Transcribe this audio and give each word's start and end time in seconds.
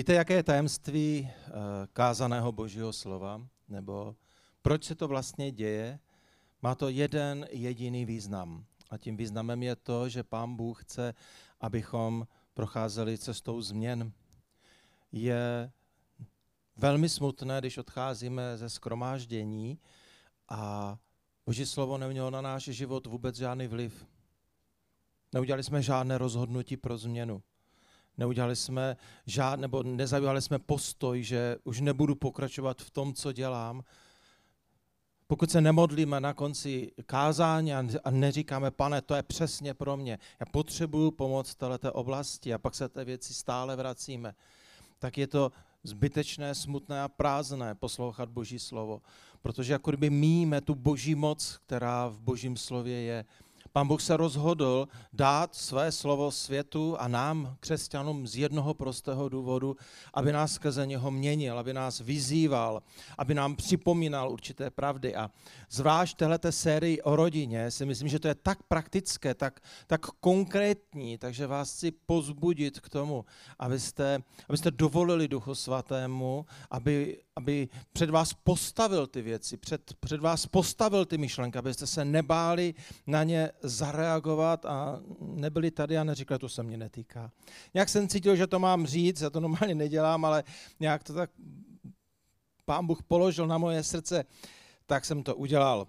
Víte, 0.00 0.14
jaké 0.14 0.34
je 0.34 0.42
tajemství 0.42 1.28
eh, 1.30 1.50
kázaného 1.92 2.52
božího 2.52 2.92
slova? 2.92 3.46
Nebo 3.68 4.16
proč 4.62 4.84
se 4.84 4.94
to 4.94 5.08
vlastně 5.08 5.50
děje? 5.50 5.98
Má 6.62 6.74
to 6.74 6.88
jeden 6.88 7.46
jediný 7.50 8.04
význam. 8.04 8.64
A 8.90 8.98
tím 8.98 9.16
významem 9.16 9.62
je 9.62 9.76
to, 9.76 10.08
že 10.08 10.22
pán 10.22 10.56
Bůh 10.56 10.84
chce, 10.84 11.14
abychom 11.60 12.26
procházeli 12.54 13.18
cestou 13.18 13.62
změn. 13.62 14.12
Je 15.12 15.72
velmi 16.76 17.08
smutné, 17.08 17.60
když 17.60 17.78
odcházíme 17.78 18.56
ze 18.56 18.70
skromáždění 18.70 19.78
a 20.48 20.96
Boží 21.46 21.66
slovo 21.66 21.98
nemělo 21.98 22.30
na 22.30 22.40
náš 22.40 22.64
život 22.64 23.06
vůbec 23.06 23.36
žádný 23.36 23.66
vliv. 23.66 24.06
Neudělali 25.32 25.62
jsme 25.62 25.82
žádné 25.82 26.18
rozhodnutí 26.18 26.76
pro 26.76 26.98
změnu. 26.98 27.42
Neudělali 28.18 28.56
jsme 28.56 28.96
žád, 29.26 29.60
nebo 29.60 29.82
nezaujali 29.82 30.42
jsme 30.42 30.58
postoj, 30.58 31.22
že 31.22 31.56
už 31.64 31.80
nebudu 31.80 32.14
pokračovat 32.14 32.82
v 32.82 32.90
tom, 32.90 33.14
co 33.14 33.32
dělám. 33.32 33.82
Pokud 35.26 35.50
se 35.50 35.60
nemodlíme 35.60 36.20
na 36.20 36.34
konci 36.34 36.92
kázání 37.06 37.74
a 37.74 38.10
neříkáme, 38.10 38.70
pane, 38.70 39.02
to 39.02 39.14
je 39.14 39.22
přesně 39.22 39.74
pro 39.74 39.96
mě, 39.96 40.18
já 40.40 40.46
potřebuju 40.52 41.10
pomoc 41.10 41.50
v 41.50 41.54
této 41.54 41.92
oblasti 41.92 42.54
a 42.54 42.58
pak 42.58 42.74
se 42.74 42.88
té 42.88 43.04
věci 43.04 43.34
stále 43.34 43.76
vracíme, 43.76 44.34
tak 44.98 45.18
je 45.18 45.26
to 45.26 45.52
zbytečné, 45.84 46.54
smutné 46.54 47.02
a 47.02 47.08
prázdné 47.08 47.74
poslouchat 47.74 48.28
Boží 48.28 48.58
slovo. 48.58 49.02
Protože 49.42 49.72
jako 49.72 49.90
kdyby 49.90 50.10
míme 50.10 50.60
tu 50.60 50.74
Boží 50.74 51.14
moc, 51.14 51.58
která 51.66 52.08
v 52.08 52.20
Božím 52.20 52.56
slově 52.56 53.02
je. 53.02 53.24
Pán 53.72 53.88
Bůh 53.88 54.02
se 54.02 54.16
rozhodl 54.16 54.88
dát 55.12 55.54
své 55.54 55.92
slovo 55.92 56.30
světu 56.30 56.96
a 56.98 57.08
nám, 57.08 57.56
křesťanům, 57.60 58.26
z 58.26 58.36
jednoho 58.36 58.74
prostého 58.74 59.28
důvodu, 59.28 59.76
aby 60.14 60.32
nás 60.32 60.52
skrze 60.52 60.86
něho 60.86 61.10
měnil, 61.10 61.58
aby 61.58 61.72
nás 61.72 62.00
vyzýval, 62.00 62.82
aby 63.18 63.34
nám 63.34 63.56
připomínal 63.56 64.30
určité 64.30 64.70
pravdy. 64.70 65.14
A 65.14 65.30
zvlášť 65.70 66.16
této 66.16 66.52
sérii 66.52 67.02
o 67.02 67.16
rodině 67.16 67.70
si 67.70 67.86
myslím, 67.86 68.08
že 68.08 68.18
to 68.18 68.28
je 68.28 68.34
tak 68.34 68.62
praktické, 68.62 69.34
tak, 69.34 69.60
tak 69.86 70.00
konkrétní, 70.06 71.18
takže 71.18 71.46
vás 71.46 71.72
chci 71.72 71.90
pozbudit 71.90 72.80
k 72.80 72.88
tomu, 72.88 73.24
abyste, 73.58 74.18
abyste 74.48 74.70
dovolili 74.70 75.28
Duchu 75.28 75.54
Svatému, 75.54 76.46
aby, 76.70 77.18
aby 77.40 77.68
před 77.92 78.10
vás 78.10 78.32
postavil 78.32 79.06
ty 79.06 79.22
věci, 79.22 79.56
před, 79.56 79.94
před 80.00 80.20
vás 80.20 80.46
postavil 80.46 81.04
ty 81.04 81.18
myšlenky, 81.18 81.58
abyste 81.58 81.86
se 81.86 82.04
nebáli 82.04 82.74
na 83.06 83.24
ně 83.24 83.50
zareagovat 83.62 84.66
a 84.66 85.00
nebyli 85.20 85.70
tady 85.70 85.98
a 85.98 86.04
neříkali, 86.04 86.38
to 86.38 86.48
se 86.48 86.62
mě 86.62 86.76
netýká. 86.76 87.32
Nějak 87.74 87.88
jsem 87.88 88.08
cítil, 88.08 88.36
že 88.36 88.46
to 88.46 88.58
mám 88.58 88.86
říct, 88.86 89.20
já 89.20 89.30
to 89.30 89.40
normálně 89.40 89.74
nedělám, 89.74 90.24
ale 90.24 90.44
nějak 90.80 91.04
to 91.04 91.14
tak 91.14 91.30
pán 92.64 92.86
Bůh 92.86 93.02
položil 93.02 93.46
na 93.46 93.58
moje 93.58 93.82
srdce, 93.82 94.24
tak 94.86 95.04
jsem 95.04 95.22
to 95.22 95.36
udělal. 95.36 95.86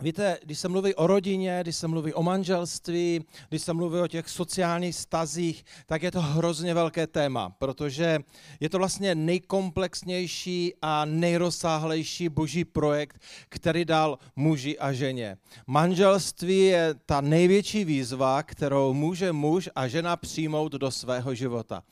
Víte, 0.00 0.38
když 0.42 0.58
se 0.58 0.68
mluví 0.68 0.94
o 0.94 1.06
rodině, 1.06 1.58
když 1.62 1.76
se 1.76 1.88
mluví 1.88 2.14
o 2.14 2.22
manželství, 2.22 3.24
když 3.48 3.62
se 3.62 3.72
mluví 3.72 4.00
o 4.00 4.06
těch 4.06 4.28
sociálních 4.28 4.94
stazích, 4.94 5.64
tak 5.86 6.02
je 6.02 6.10
to 6.10 6.20
hrozně 6.20 6.74
velké 6.74 7.06
téma, 7.06 7.50
protože 7.50 8.18
je 8.60 8.68
to 8.70 8.78
vlastně 8.78 9.14
nejkomplexnější 9.14 10.74
a 10.82 11.04
nejrozsáhlejší 11.04 12.28
boží 12.28 12.64
projekt, 12.64 13.20
který 13.48 13.84
dal 13.84 14.18
muži 14.36 14.78
a 14.78 14.92
ženě. 14.92 15.36
Manželství 15.66 16.58
je 16.58 16.94
ta 17.06 17.20
největší 17.20 17.84
výzva, 17.84 18.42
kterou 18.42 18.94
může 18.94 19.32
muž 19.32 19.68
a 19.74 19.88
žena 19.88 20.16
přijmout 20.16 20.72
do 20.72 20.90
svého 20.90 21.34
života. 21.34 21.82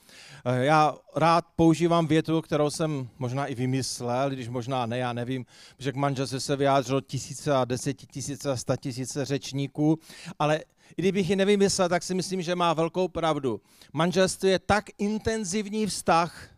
Já 0.61 0.95
rád 1.17 1.45
používám 1.57 2.07
větu, 2.07 2.43
kterou 2.43 2.71
jsem 2.71 3.09
možná 3.19 3.47
i 3.47 3.55
vymyslel, 3.55 4.31
když 4.31 4.49
možná 4.49 4.87
ne, 4.87 4.99
já 4.99 5.13
nevím, 5.13 5.47
že 5.79 5.93
k 5.93 5.97
manželství 5.97 6.41
se 6.41 6.57
vyjádřilo 6.57 7.01
tisíce 7.01 7.55
a 7.55 7.65
desetitisíce 7.97 8.51
a 8.51 8.57
sta 8.57 8.77
tisíce 8.77 9.25
řečníků, 9.25 9.99
ale 10.39 10.65
i 10.97 11.03
kdybych 11.03 11.31
ji 11.31 11.37
nevymyslel, 11.37 11.89
tak 11.89 12.03
si 12.03 12.15
myslím, 12.15 12.43
že 12.43 12.55
má 12.55 12.73
velkou 12.73 13.09
pravdu. 13.09 13.61
Manželství 13.93 14.51
je 14.51 14.59
tak 14.59 14.85
intenzivní 14.99 15.87
vztah, 15.87 16.49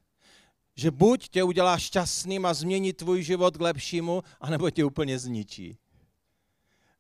že 0.77 0.91
buď 0.91 1.29
tě 1.29 1.43
udělá 1.43 1.79
šťastným 1.79 2.47
a 2.47 2.55
změní 2.55 2.93
tvůj 2.93 3.23
život 3.23 3.57
k 3.57 3.61
lepšímu, 3.61 4.23
anebo 4.41 4.71
tě 4.71 4.85
úplně 4.85 5.19
zničí. 5.19 5.79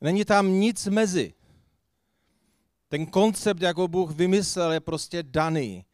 Není 0.00 0.25
tam 0.25 0.53
nic 0.53 0.87
mezi. 0.87 1.34
Ten 2.88 3.06
koncept, 3.06 3.62
jak 3.62 3.77
ho 3.77 3.88
Bůh 3.88 4.10
vymyslel, 4.10 4.72
je 4.72 4.81
prostě 4.81 5.22
daný 5.22 5.84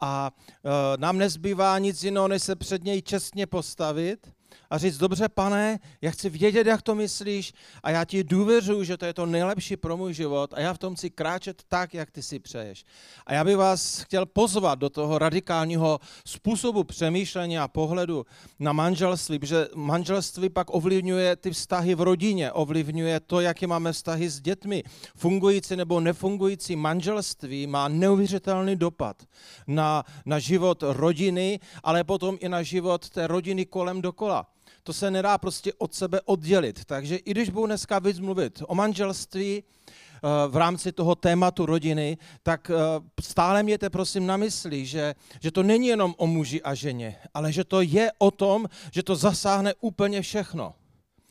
a 0.00 0.30
e, 0.30 0.96
nám 0.96 1.18
nezbývá 1.18 1.78
nic 1.78 2.04
jiného, 2.04 2.28
než 2.28 2.42
se 2.42 2.56
před 2.56 2.84
něj 2.84 3.02
čestně 3.02 3.46
postavit 3.46 4.33
a 4.74 4.78
říct, 4.78 4.98
dobře 4.98 5.28
pane, 5.28 5.78
já 6.02 6.10
chci 6.10 6.30
vědět, 6.30 6.66
jak 6.66 6.82
to 6.82 6.94
myslíš 6.94 7.52
a 7.82 7.90
já 7.90 8.04
ti 8.04 8.24
důvěřuji, 8.24 8.84
že 8.84 8.96
to 8.96 9.06
je 9.06 9.14
to 9.14 9.26
nejlepší 9.26 9.76
pro 9.76 9.96
můj 9.96 10.14
život 10.14 10.54
a 10.54 10.60
já 10.60 10.74
v 10.74 10.78
tom 10.78 10.94
chci 10.94 11.10
kráčet 11.10 11.62
tak, 11.68 11.94
jak 11.94 12.10
ty 12.10 12.22
si 12.22 12.38
přeješ. 12.38 12.84
A 13.26 13.34
já 13.34 13.44
bych 13.44 13.56
vás 13.56 14.00
chtěl 14.00 14.26
pozvat 14.26 14.78
do 14.78 14.90
toho 14.90 15.18
radikálního 15.18 16.00
způsobu 16.26 16.84
přemýšlení 16.84 17.58
a 17.58 17.68
pohledu 17.68 18.26
na 18.58 18.72
manželství, 18.72 19.38
protože 19.38 19.68
manželství 19.74 20.48
pak 20.48 20.74
ovlivňuje 20.74 21.36
ty 21.36 21.50
vztahy 21.50 21.94
v 21.94 22.00
rodině, 22.00 22.52
ovlivňuje 22.52 23.20
to, 23.20 23.40
jaké 23.40 23.66
máme 23.66 23.92
vztahy 23.92 24.30
s 24.30 24.40
dětmi. 24.40 24.82
Fungující 25.16 25.76
nebo 25.76 26.00
nefungující 26.00 26.76
manželství 26.76 27.66
má 27.66 27.88
neuvěřitelný 27.88 28.76
dopad 28.76 29.22
na, 29.66 30.04
na 30.26 30.38
život 30.38 30.82
rodiny, 30.82 31.60
ale 31.82 32.04
potom 32.04 32.38
i 32.40 32.48
na 32.48 32.62
život 32.62 33.10
té 33.10 33.26
rodiny 33.26 33.66
kolem 33.66 34.02
dokola 34.02 34.46
to 34.84 34.92
se 34.92 35.10
nedá 35.10 35.38
prostě 35.38 35.72
od 35.78 35.94
sebe 35.94 36.20
oddělit. 36.24 36.84
Takže 36.84 37.16
i 37.16 37.30
když 37.30 37.50
budu 37.50 37.66
dneska 37.66 37.98
víc 37.98 38.18
mluvit 38.18 38.62
o 38.66 38.74
manželství 38.74 39.62
eh, 39.64 40.28
v 40.48 40.56
rámci 40.56 40.92
toho 40.92 41.14
tématu 41.14 41.66
rodiny, 41.66 42.18
tak 42.42 42.70
eh, 42.70 42.74
stále 43.20 43.62
mějte 43.62 43.90
prosím 43.90 44.26
na 44.26 44.36
mysli, 44.36 44.86
že, 44.86 45.14
že 45.40 45.50
to 45.50 45.62
není 45.62 45.86
jenom 45.86 46.14
o 46.18 46.26
muži 46.26 46.62
a 46.62 46.74
ženě, 46.74 47.16
ale 47.34 47.52
že 47.52 47.64
to 47.64 47.80
je 47.80 48.12
o 48.18 48.30
tom, 48.30 48.66
že 48.92 49.02
to 49.02 49.16
zasáhne 49.16 49.74
úplně 49.80 50.22
všechno. 50.22 50.74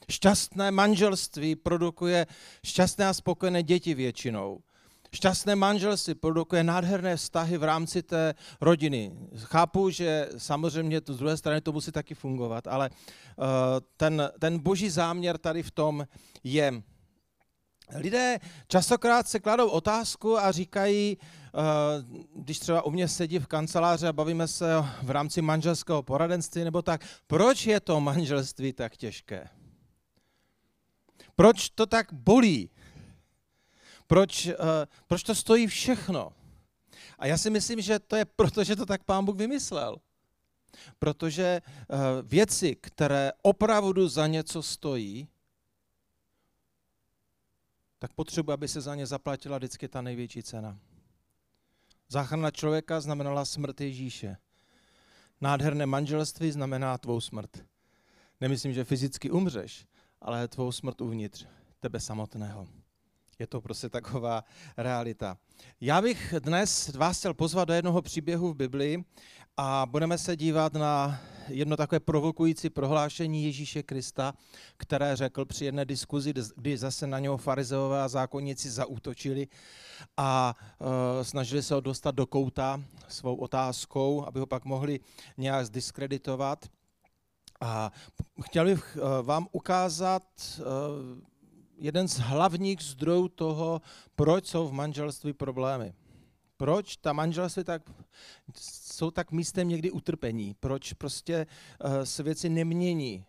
Šťastné 0.09 0.71
manželství 0.71 1.55
produkuje 1.55 2.27
šťastné 2.65 3.07
a 3.07 3.13
spokojené 3.13 3.63
děti 3.63 3.93
většinou. 3.93 4.59
Šťastné 5.13 5.53
manželství 5.55 6.17
produkuje 6.17 6.63
nádherné 6.65 7.15
vztahy 7.15 7.57
v 7.57 7.63
rámci 7.63 8.03
té 8.03 8.33
rodiny. 8.61 9.13
Chápu, 9.45 9.89
že 9.89 10.29
samozřejmě 10.37 11.01
to 11.01 11.13
z 11.13 11.17
druhé 11.17 11.37
strany 11.37 11.61
to 11.61 11.71
musí 11.71 11.91
taky 11.91 12.15
fungovat, 12.15 12.67
ale 12.67 12.89
uh, 12.89 13.45
ten, 13.97 14.31
ten 14.39 14.59
boží 14.59 14.89
záměr 14.89 15.37
tady 15.37 15.63
v 15.63 15.71
tom 15.71 16.07
je. 16.43 16.81
Lidé 17.95 18.39
častokrát 18.67 19.27
se 19.27 19.39
kladou 19.39 19.69
otázku 19.69 20.37
a 20.37 20.51
říkají, 20.51 21.17
uh, 21.17 21.61
když 22.41 22.59
třeba 22.59 22.81
u 22.81 22.91
mě 22.91 23.07
sedí 23.07 23.39
v 23.39 23.47
kanceláři 23.47 24.07
a 24.07 24.13
bavíme 24.13 24.47
se 24.47 24.65
v 25.01 25.09
rámci 25.09 25.41
manželského 25.41 26.03
poradenství 26.03 26.63
nebo 26.63 26.81
tak, 26.81 27.05
proč 27.27 27.65
je 27.65 27.79
to 27.79 28.01
manželství 28.01 28.73
tak 28.73 28.97
těžké? 28.97 29.49
Proč 31.35 31.69
to 31.69 31.85
tak 31.85 32.13
bolí? 32.13 32.69
Proč, 34.07 34.45
uh, 34.45 34.53
proč 35.07 35.23
to 35.23 35.35
stojí 35.35 35.67
všechno? 35.67 36.33
A 37.19 37.27
já 37.27 37.37
si 37.37 37.49
myslím, 37.49 37.81
že 37.81 37.99
to 37.99 38.15
je 38.15 38.25
proto, 38.25 38.63
že 38.63 38.75
to 38.75 38.85
tak 38.85 39.03
pán 39.03 39.25
Bůh 39.25 39.35
vymyslel. 39.35 39.97
Protože 40.99 41.61
uh, 41.61 41.97
věci, 42.23 42.75
které 42.75 43.31
opravdu 43.41 44.07
za 44.07 44.27
něco 44.27 44.63
stojí, 44.63 45.27
tak 47.99 48.13
potřebuje, 48.13 48.53
aby 48.53 48.67
se 48.67 48.81
za 48.81 48.95
ně 48.95 49.07
zaplatila 49.07 49.57
vždycky 49.57 49.87
ta 49.87 50.01
největší 50.01 50.43
cena. 50.43 50.79
Záchrana 52.09 52.51
člověka 52.51 53.01
znamenala 53.01 53.45
smrt 53.45 53.81
Ježíše. 53.81 54.37
Nádherné 55.41 55.85
manželství 55.85 56.51
znamená 56.51 56.97
tvou 56.97 57.21
smrt. 57.21 57.65
Nemyslím, 58.41 58.73
že 58.73 58.83
fyzicky 58.83 59.31
umřeš, 59.31 59.85
ale 60.21 60.47
tvou 60.47 60.71
smrt 60.71 61.01
uvnitř 61.01 61.45
tebe 61.79 61.99
samotného. 61.99 62.67
Je 63.39 63.47
to 63.47 63.61
prostě 63.61 63.89
taková 63.89 64.43
realita. 64.77 65.37
Já 65.81 66.01
bych 66.01 66.33
dnes 66.39 66.93
vás 66.93 67.19
chtěl 67.19 67.33
pozvat 67.33 67.67
do 67.67 67.73
jednoho 67.73 68.01
příběhu 68.01 68.53
v 68.53 68.55
Biblii 68.55 69.03
a 69.57 69.85
budeme 69.89 70.17
se 70.17 70.35
dívat 70.35 70.73
na 70.73 71.19
jedno 71.47 71.77
takové 71.77 71.99
provokující 71.99 72.69
prohlášení 72.69 73.43
Ježíše 73.43 73.83
Krista, 73.83 74.33
které 74.77 75.15
řekl 75.15 75.45
při 75.45 75.65
jedné 75.65 75.85
diskuzi, 75.85 76.33
kdy 76.55 76.77
zase 76.77 77.07
na 77.07 77.19
něho 77.19 77.37
farizeové 77.37 78.01
a 78.03 78.07
zákonníci 78.07 78.69
zaútočili 78.69 79.47
a 80.17 80.55
uh, 80.79 80.87
snažili 81.21 81.63
se 81.63 81.73
ho 81.73 81.81
dostat 81.81 82.15
do 82.15 82.27
kouta 82.27 82.83
svou 83.07 83.35
otázkou, 83.35 84.25
aby 84.25 84.39
ho 84.39 84.45
pak 84.45 84.65
mohli 84.65 84.99
nějak 85.37 85.65
zdiskreditovat. 85.65 86.65
A 87.61 87.91
chtěl 88.43 88.65
bych 88.65 88.97
uh, 88.97 89.25
vám 89.25 89.47
ukázat 89.51 90.23
uh, 90.59 91.32
jeden 91.77 92.07
z 92.07 92.19
hlavních 92.19 92.81
zdrojů 92.81 93.27
toho, 93.27 93.81
proč 94.15 94.47
jsou 94.47 94.67
v 94.67 94.73
manželství 94.73 95.33
problémy. 95.33 95.93
Proč 96.57 96.97
ta 96.97 97.13
manželství 97.13 97.63
tak 97.63 97.81
jsou 98.59 99.11
tak 99.11 99.31
místem 99.31 99.67
někdy 99.67 99.91
utrpení, 99.91 100.55
proč 100.59 100.93
prostě 100.93 101.47
uh, 101.85 102.03
se 102.03 102.23
věci 102.23 102.49
nemění. 102.49 103.25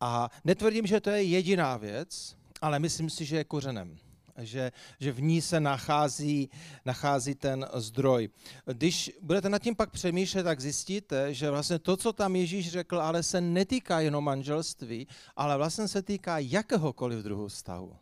A 0.00 0.30
netvrdím, 0.44 0.86
že 0.86 1.00
to 1.00 1.10
je 1.10 1.22
jediná 1.22 1.76
věc, 1.76 2.36
ale 2.60 2.78
myslím 2.78 3.10
si, 3.10 3.24
že 3.24 3.36
je 3.36 3.44
kořenem 3.44 3.98
že, 4.38 4.72
že 5.00 5.12
v 5.12 5.22
ní 5.22 5.42
se 5.42 5.60
nachází, 5.60 6.50
nachází 6.84 7.34
ten 7.34 7.66
zdroj. 7.74 8.28
Když 8.66 9.12
budete 9.22 9.48
nad 9.48 9.62
tím 9.62 9.76
pak 9.76 9.90
přemýšlet, 9.90 10.42
tak 10.42 10.60
zjistíte, 10.60 11.34
že 11.34 11.50
vlastně 11.50 11.78
to, 11.78 11.96
co 11.96 12.12
tam 12.12 12.36
Ježíš 12.36 12.70
řekl, 12.70 13.00
ale 13.00 13.22
se 13.22 13.40
netýká 13.40 14.00
jenom 14.00 14.24
manželství, 14.24 15.06
ale 15.36 15.56
vlastně 15.56 15.88
se 15.88 16.02
týká 16.02 16.38
jakéhokoliv 16.38 17.24
druhu 17.24 17.48
vztahu. 17.48 17.96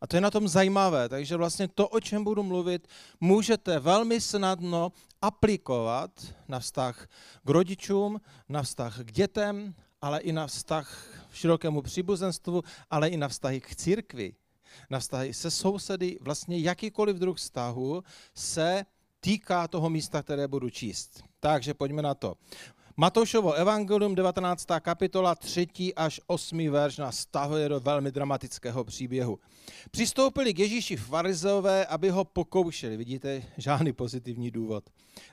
A 0.00 0.06
to 0.06 0.16
je 0.16 0.20
na 0.20 0.30
tom 0.30 0.48
zajímavé, 0.48 1.08
takže 1.08 1.36
vlastně 1.36 1.68
to, 1.68 1.88
o 1.88 2.00
čem 2.00 2.24
budu 2.24 2.42
mluvit, 2.42 2.88
můžete 3.20 3.78
velmi 3.78 4.20
snadno 4.20 4.92
aplikovat 5.22 6.10
na 6.48 6.58
vztah 6.58 7.08
k 7.44 7.50
rodičům, 7.50 8.20
na 8.48 8.62
vztah 8.62 8.98
k 8.98 9.12
dětem, 9.12 9.74
ale 10.02 10.20
i 10.20 10.32
na 10.32 10.46
vztah 10.46 11.08
v 11.30 11.36
širokému 11.36 11.82
příbuzenstvu, 11.82 12.62
ale 12.90 13.08
i 13.08 13.16
na 13.16 13.28
vztahy 13.28 13.60
k 13.60 13.76
církvi 13.76 14.34
na 14.90 14.98
vztahy 14.98 15.34
se 15.34 15.50
sousedy, 15.50 16.18
vlastně 16.20 16.58
jakýkoliv 16.58 17.16
druh 17.16 17.36
vztahu 17.36 18.04
se 18.34 18.84
týká 19.20 19.68
toho 19.68 19.90
místa, 19.90 20.22
které 20.22 20.48
budu 20.48 20.70
číst. 20.70 21.24
Takže 21.40 21.74
pojďme 21.74 22.02
na 22.02 22.14
to. 22.14 22.34
Matoušovo 22.96 23.52
evangelium, 23.52 24.14
19. 24.14 24.66
kapitola, 24.80 25.34
3. 25.34 25.66
až 25.96 26.20
8. 26.26 26.70
verš 26.70 26.96
nás 26.96 27.18
stahuje 27.18 27.68
do 27.68 27.80
velmi 27.80 28.12
dramatického 28.12 28.84
příběhu. 28.84 29.38
Přistoupili 29.90 30.54
k 30.54 30.58
Ježíši 30.58 30.96
farizeové, 30.96 31.86
aby 31.86 32.10
ho 32.10 32.24
pokoušeli. 32.24 32.96
Vidíte, 32.96 33.42
žádný 33.56 33.92
pozitivní 33.92 34.50
důvod. 34.50 34.84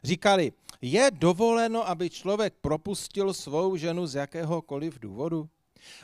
Říkali, 0.03 0.51
je 0.81 1.11
dovoleno, 1.11 1.89
aby 1.89 2.09
člověk 2.09 2.53
propustil 2.61 3.33
svou 3.33 3.77
ženu 3.77 4.07
z 4.07 4.15
jakéhokoliv 4.15 4.99
důvodu? 4.99 5.49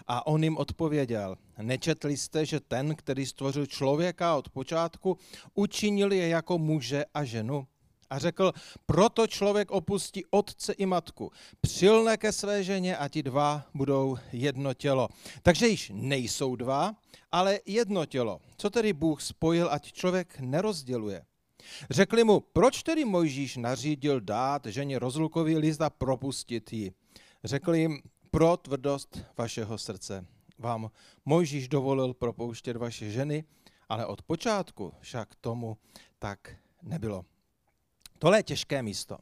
A 0.07 0.27
on 0.27 0.44
jim 0.44 0.57
odpověděl, 0.57 1.35
nečetli 1.62 2.18
jste, 2.18 2.45
že 2.45 2.59
ten, 2.59 2.95
který 2.95 3.25
stvořil 3.25 3.65
člověka 3.65 4.35
od 4.35 4.50
počátku, 4.50 5.18
učinil 5.53 6.12
je 6.12 6.27
jako 6.27 6.57
muže 6.57 7.06
a 7.13 7.24
ženu? 7.24 7.68
A 8.09 8.19
řekl, 8.19 8.51
proto 8.85 9.27
člověk 9.27 9.71
opustí 9.71 10.25
otce 10.30 10.74
i 10.74 10.85
matku, 10.85 11.31
přilne 11.62 12.18
ke 12.18 12.31
své 12.31 12.63
ženě 12.63 12.97
a 12.97 13.07
ti 13.07 13.24
dva 13.24 13.65
budou 13.74 14.18
jedno 14.31 14.74
tělo. 14.74 15.09
Takže 15.41 15.68
již 15.68 15.91
nejsou 15.94 16.56
dva, 16.56 16.95
ale 17.31 17.59
jedno 17.65 18.06
tělo. 18.06 18.41
Co 18.57 18.69
tedy 18.69 18.94
Bůh 18.94 19.21
spojil, 19.21 19.68
ať 19.71 19.91
člověk 19.91 20.39
nerozděluje? 20.39 21.25
Řekli 21.89 22.24
mu, 22.24 22.39
proč 22.39 22.83
tedy 22.83 23.06
Mojžíš 23.06 23.57
nařídil 23.57 24.21
dát 24.21 24.65
ženě 24.65 25.00
rozlukový 25.00 25.57
list 25.57 25.81
a 25.81 25.89
propustit 25.89 26.74
ji? 26.74 26.91
Řekli 27.44 27.80
jim, 27.80 28.01
pro 28.33 28.57
tvrdost 28.57 29.19
vašeho 29.38 29.77
srdce. 29.77 30.25
Vám 30.57 30.91
Mojžíš 31.25 31.68
dovolil 31.68 32.13
propouštět 32.13 32.77
vaše 32.77 33.09
ženy, 33.09 33.44
ale 33.89 34.06
od 34.06 34.21
počátku 34.21 34.94
však 35.00 35.35
tomu 35.35 35.77
tak 36.19 36.56
nebylo. 36.81 37.25
Tohle 38.19 38.39
je 38.39 38.44
těžké 38.44 38.83
místo. 38.83 39.18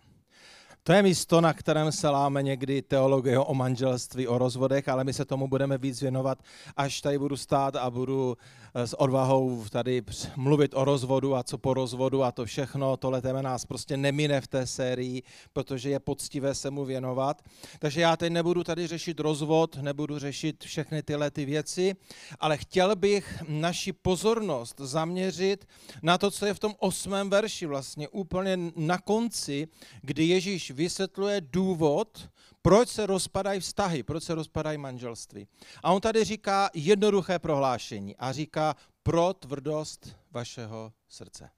To 0.84 0.94
je 0.94 1.04
místo, 1.04 1.42
na 1.42 1.54
kterém 1.54 1.92
se 1.92 2.10
láme 2.10 2.44
někdy 2.44 2.82
teologie 2.82 3.40
o 3.40 3.54
manželství, 3.54 4.28
o 4.28 4.38
rozvodech, 4.38 4.90
ale 4.90 5.04
my 5.04 5.14
se 5.14 5.26
tomu 5.26 5.48
budeme 5.48 5.78
víc 5.78 6.02
věnovat, 6.02 6.38
až 6.78 7.02
tady 7.02 7.20
budu 7.20 7.38
stát 7.38 7.76
a 7.76 7.90
budu 7.90 8.38
eh, 8.76 8.88
s 8.88 9.00
odvahou 9.00 9.66
tady 9.70 10.04
mluvit 10.36 10.72
o 10.74 10.86
rozvodu 10.86 11.36
a 11.36 11.44
co 11.44 11.58
po 11.58 11.74
rozvodu 11.74 12.24
a 12.24 12.32
to 12.32 12.46
všechno. 12.46 12.98
Tohle 12.98 13.22
téma 13.22 13.42
nás 13.42 13.66
prostě 13.66 13.98
nemine 13.98 14.42
v 14.42 14.48
té 14.48 14.68
sérii, 14.68 15.24
protože 15.54 15.90
je 15.90 16.00
poctivé 16.00 16.56
se 16.56 16.70
mu 16.70 16.86
věnovat. 16.86 17.42
Takže 17.80 18.02
já 18.02 18.18
teď 18.18 18.32
nebudu 18.32 18.64
tady 18.64 18.88
řešit 18.88 19.20
rozvod, 19.20 19.78
nebudu 19.82 20.20
řešit 20.20 20.64
všechny 20.64 21.04
tyhle 21.04 21.32
ty 21.32 21.46
věci, 21.46 21.96
ale 22.40 22.58
chtěl 22.58 22.96
bych 22.96 23.44
naši 23.48 23.94
pozornost 23.94 24.80
zaměřit 24.80 25.68
na 26.04 26.18
to, 26.18 26.32
co 26.32 26.46
je 26.46 26.54
v 26.54 26.60
tom 26.60 26.76
osmém 26.80 27.30
verši, 27.30 27.66
vlastně 27.66 28.08
úplně 28.08 28.58
na 28.76 28.98
konci, 28.98 29.68
kdy 30.02 30.26
Ježíš 30.26 30.71
vysvětluje 30.72 31.42
důvod, 31.42 32.30
proč 32.62 32.90
se 32.90 33.06
rozpadají 33.06 33.60
vztahy, 33.60 34.04
proč 34.04 34.24
se 34.24 34.36
rozpadají 34.36 34.78
manželství. 34.78 35.48
A 35.84 35.92
on 35.92 36.02
tady 36.02 36.24
říká 36.24 36.70
jednoduché 36.74 37.40
prohlášení 37.40 38.16
a 38.18 38.32
říká 38.32 38.76
pro 39.04 39.34
tvrdost 39.34 40.16
vašeho 40.32 40.94
srdce. 41.10 41.50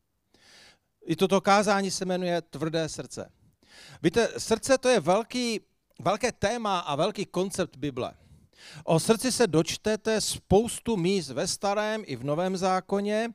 I 1.05 1.15
toto 1.15 1.41
kázání 1.41 1.91
se 1.91 2.05
jmenuje 2.05 2.41
tvrdé 2.41 2.89
srdce. 2.89 3.31
Víte, 4.03 4.29
srdce 4.37 4.77
to 4.77 4.89
je 4.89 4.99
velký, 4.99 5.59
velké 6.01 6.31
téma 6.31 6.79
a 6.79 6.95
velký 6.95 7.25
koncept 7.25 7.77
Bible. 7.77 8.13
O 8.83 8.99
srdci 8.99 9.31
se 9.31 9.47
dočtete 9.47 10.21
spoustu 10.21 10.97
míst 10.97 11.29
ve 11.29 11.47
starém 11.47 12.03
i 12.05 12.15
v 12.15 12.23
novém 12.23 12.57
zákoně 12.57 13.29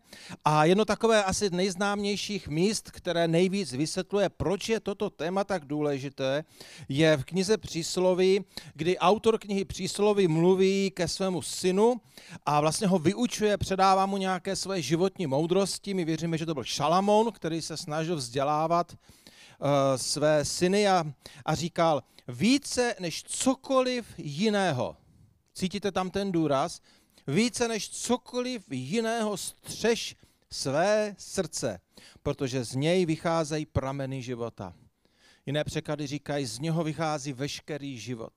a 0.45 0.65
jedno 0.65 0.85
takové 0.85 1.25
asi 1.25 1.51
nejznámějších 1.51 2.49
míst, 2.49 2.91
které 2.91 3.29
nejvíc 3.29 3.73
vysvětluje, 3.73 4.29
proč 4.29 4.69
je 4.69 4.81
toto 4.81 5.11
téma 5.11 5.45
tak 5.45 5.65
důležité, 5.65 6.45
je 6.89 7.17
v 7.17 7.25
knize 7.25 7.57
Přísloví, 7.57 8.45
kdy 8.75 8.99
autor 8.99 9.39
knihy 9.39 9.65
Přísloví 9.65 10.29
mluví 10.29 10.93
ke 10.95 11.09
svému 11.09 11.43
synu 11.43 12.01
a 12.47 12.61
vlastně 12.61 12.87
ho 12.87 12.99
vyučuje, 12.99 13.59
předává 13.59 14.07
mu 14.07 14.17
nějaké 14.17 14.57
své 14.57 14.83
životní 14.83 15.27
moudrosti. 15.27 15.95
My 15.95 16.05
věříme, 16.05 16.39
že 16.39 16.47
to 16.47 16.55
byl 16.55 16.65
Šalamón, 16.65 17.33
který 17.33 17.63
se 17.63 17.77
snažil 17.77 18.17
vzdělávat 18.17 18.93
uh, 18.93 19.69
své 19.97 20.45
syny 20.45 20.89
a, 20.89 21.05
a 21.45 21.55
říkal, 21.55 22.03
více 22.29 22.95
než 23.01 23.23
cokoliv 23.23 24.07
jiného 24.19 24.97
Cítíte 25.59 25.93
tam 25.93 26.11
ten 26.11 26.33
důraz? 26.33 26.81
Více 27.27 27.69
než 27.69 27.91
cokoliv 27.91 28.65
jiného 28.71 29.37
střež 29.37 30.17
své 30.51 31.15
srdce, 31.19 31.81
protože 32.23 32.65
z 32.65 32.75
něj 32.75 33.07
vycházejí 33.07 33.67
prameny 33.67 34.23
života. 34.23 34.75
Jiné 35.47 35.65
překlady 35.65 36.07
říkají, 36.07 36.47
z 36.47 36.59
něho 36.59 36.85
vychází 36.85 37.33
veškerý 37.33 37.99
život. 37.99 38.33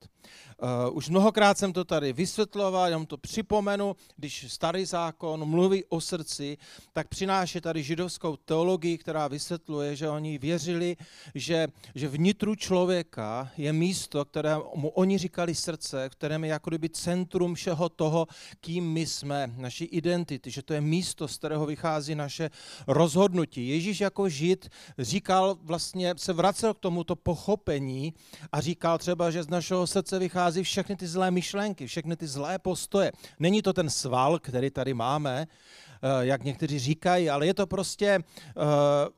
Uh, 0.62 0.97
už 0.97 1.09
mnohokrát 1.09 1.57
jsem 1.57 1.73
to 1.73 1.83
tady 1.83 2.13
vysvětloval, 2.13 2.85
jenom 2.85 3.06
to 3.06 3.18
připomenu, 3.18 3.95
když 4.18 4.45
starý 4.53 4.85
zákon 4.85 5.45
mluví 5.45 5.85
o 5.85 6.01
srdci, 6.01 6.57
tak 6.94 7.07
přináší 7.07 7.62
tady 7.62 7.83
židovskou 7.83 8.38
teologii, 8.38 8.97
která 8.97 9.27
vysvětluje, 9.27 9.95
že 9.95 10.09
oni 10.09 10.38
věřili, 10.38 10.97
že, 11.35 11.68
že 11.95 12.07
vnitru 12.07 12.56
člověka 12.56 13.51
je 13.57 13.74
místo, 13.74 14.25
které 14.25 14.55
mu 14.75 14.89
oni 14.89 15.17
říkali 15.17 15.55
srdce, 15.55 16.10
kterém 16.10 16.43
je 16.43 16.50
jako 16.50 16.69
kdyby 16.69 16.89
centrum 16.89 17.55
všeho 17.55 17.89
toho, 17.89 18.27
kým 18.60 18.91
my 18.93 19.05
jsme, 19.05 19.53
naší 19.57 19.86
identity, 19.86 20.51
že 20.51 20.62
to 20.62 20.74
je 20.74 20.81
místo, 20.81 21.27
z 21.27 21.38
kterého 21.38 21.65
vychází 21.65 22.15
naše 22.15 22.50
rozhodnutí. 22.88 23.67
Ježíš 23.67 24.01
jako 24.01 24.29
žid 24.29 24.69
říkal, 25.00 25.57
vlastně 25.62 26.13
se 26.17 26.34
vracel 26.34 26.74
k 26.74 26.79
tomuto 26.79 27.15
pochopení 27.15 28.13
a 28.51 28.62
říkal 28.62 28.98
třeba, 28.98 29.31
že 29.31 29.43
z 29.43 29.50
našeho 29.50 29.88
srdce 29.88 30.11
vychází 30.20 30.41
vychází 30.41 30.63
všechny 30.63 30.96
ty 30.96 31.08
zlé 31.08 31.32
myšlenky, 31.32 31.88
všechny 31.88 32.15
ty 32.15 32.27
zlé 32.27 32.60
postoje. 32.60 33.12
Není 33.39 33.62
to 33.62 33.74
ten 33.74 33.89
sval, 33.89 34.39
který 34.39 34.70
tady 34.70 34.94
máme, 34.94 35.48
eh, 35.48 36.25
jak 36.25 36.44
někteří 36.44 36.80
říkají, 36.80 37.30
ale 37.30 37.48
je 37.48 37.53
to 37.53 37.68
prostě, 37.68 38.08
eh, 38.18 39.10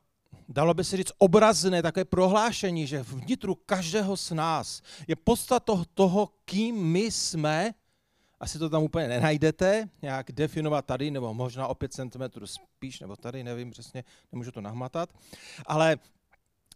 dalo 0.50 0.74
by 0.74 0.84
se 0.84 0.98
říct, 0.98 1.12
obrazné 1.18 1.82
takové 1.82 2.06
prohlášení, 2.06 2.88
že 2.88 3.04
vnitru 3.04 3.56
každého 3.56 4.18
z 4.18 4.32
nás 4.32 4.82
je 5.08 5.16
podstata 5.16 5.84
toho, 5.94 6.30
kým 6.46 6.76
my 6.76 7.12
jsme, 7.12 7.74
asi 8.40 8.60
to 8.60 8.70
tam 8.70 8.84
úplně 8.84 9.08
nenajdete, 9.08 9.90
nějak 10.02 10.32
definovat 10.32 10.86
tady, 10.86 11.12
nebo 11.12 11.34
možná 11.34 11.68
o 11.68 11.76
5 11.76 11.94
cm 11.94 12.24
spíš, 12.46 13.00
nebo 13.00 13.16
tady, 13.16 13.44
nevím 13.44 13.72
přesně, 13.72 14.04
nemůžu 14.32 14.52
to 14.52 14.62
nahmatat, 14.62 15.10
ale 15.66 15.98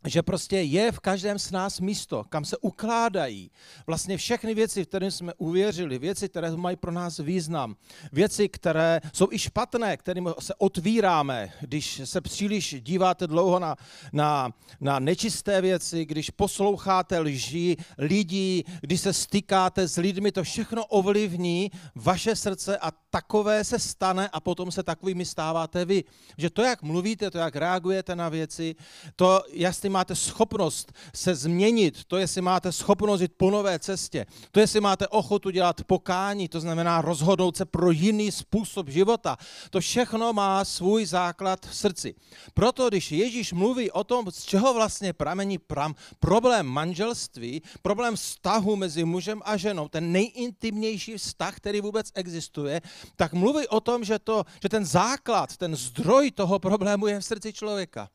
že 0.05 0.23
prostě 0.23 0.57
je 0.57 0.91
v 0.91 0.99
každém 0.99 1.39
z 1.39 1.51
nás 1.51 1.79
místo, 1.79 2.23
kam 2.29 2.45
se 2.45 2.57
ukládají 2.57 3.51
vlastně 3.87 4.17
všechny 4.17 4.53
věci, 4.53 4.83
v 4.83 4.87
které 4.87 5.11
jsme 5.11 5.33
uvěřili, 5.37 5.99
věci, 5.99 6.29
které 6.29 6.51
mají 6.51 6.75
pro 6.75 6.91
nás 6.91 7.17
význam, 7.17 7.75
věci, 8.11 8.49
které 8.49 9.01
jsou 9.13 9.27
i 9.31 9.39
špatné, 9.39 9.97
kterým 9.97 10.33
se 10.39 10.55
otvíráme, 10.55 11.51
když 11.61 12.01
se 12.03 12.21
příliš 12.21 12.75
díváte 12.81 13.27
dlouho 13.27 13.59
na, 13.59 13.75
na, 14.13 14.51
na 14.79 14.99
nečisté 14.99 15.61
věci, 15.61 16.05
když 16.05 16.29
posloucháte 16.29 17.19
lži 17.19 17.77
lidí, 17.97 18.63
když 18.81 19.01
se 19.01 19.13
stykáte 19.13 19.87
s 19.87 19.97
lidmi, 19.97 20.31
to 20.31 20.43
všechno 20.43 20.85
ovlivní 20.85 21.71
vaše 21.95 22.35
srdce 22.35 22.77
a 22.77 22.91
takové 23.09 23.63
se 23.63 23.79
stane 23.79 24.29
a 24.29 24.39
potom 24.39 24.71
se 24.71 24.83
takovými 24.83 25.25
stáváte 25.25 25.85
vy. 25.85 26.03
Že 26.37 26.49
to, 26.49 26.61
jak 26.61 26.81
mluvíte, 26.81 27.31
to, 27.31 27.37
jak 27.37 27.55
reagujete 27.55 28.15
na 28.15 28.29
věci, 28.29 28.75
to 29.15 29.43
jasně 29.51 29.86
jestli 29.87 29.93
máte 29.93 30.15
schopnost 30.15 30.91
se 31.13 31.35
změnit, 31.35 32.03
to 32.07 32.17
jestli 32.17 32.41
máte 32.41 32.71
schopnost 32.71 33.21
jít 33.21 33.31
po 33.37 33.51
nové 33.51 33.79
cestě, 33.79 34.25
to 34.51 34.59
jestli 34.59 34.81
máte 34.81 35.07
ochotu 35.07 35.49
dělat 35.49 35.83
pokání, 35.83 36.47
to 36.47 36.59
znamená 36.59 37.01
rozhodnout 37.01 37.57
se 37.57 37.65
pro 37.65 37.91
jiný 37.91 38.31
způsob 38.31 38.89
života, 38.89 39.37
to 39.69 39.79
všechno 39.79 40.33
má 40.33 40.65
svůj 40.65 41.05
základ 41.05 41.65
v 41.65 41.75
srdci. 41.75 42.15
Proto, 42.53 42.89
když 42.89 43.11
Ježíš 43.11 43.53
mluví 43.53 43.91
o 43.91 44.03
tom, 44.03 44.27
z 44.31 44.43
čeho 44.43 44.73
vlastně 44.73 45.13
pramení 45.13 45.57
pram, 45.57 45.95
problém 46.19 46.65
manželství, 46.67 47.61
problém 47.81 48.15
vztahu 48.15 48.75
mezi 48.75 49.05
mužem 49.05 49.41
a 49.45 49.57
ženou, 49.57 49.87
ten 49.87 50.11
nejintimnější 50.11 51.17
vztah, 51.17 51.55
který 51.55 51.81
vůbec 51.81 52.11
existuje, 52.15 52.81
tak 53.15 53.33
mluví 53.33 53.67
o 53.67 53.79
tom, 53.79 54.03
že, 54.03 54.19
to, 54.19 54.43
že 54.61 54.69
ten 54.69 54.85
základ, 54.85 55.57
ten 55.57 55.75
zdroj 55.75 56.31
toho 56.31 56.59
problému 56.59 57.07
je 57.07 57.19
v 57.19 57.25
srdci 57.25 57.53
člověka. 57.53 58.09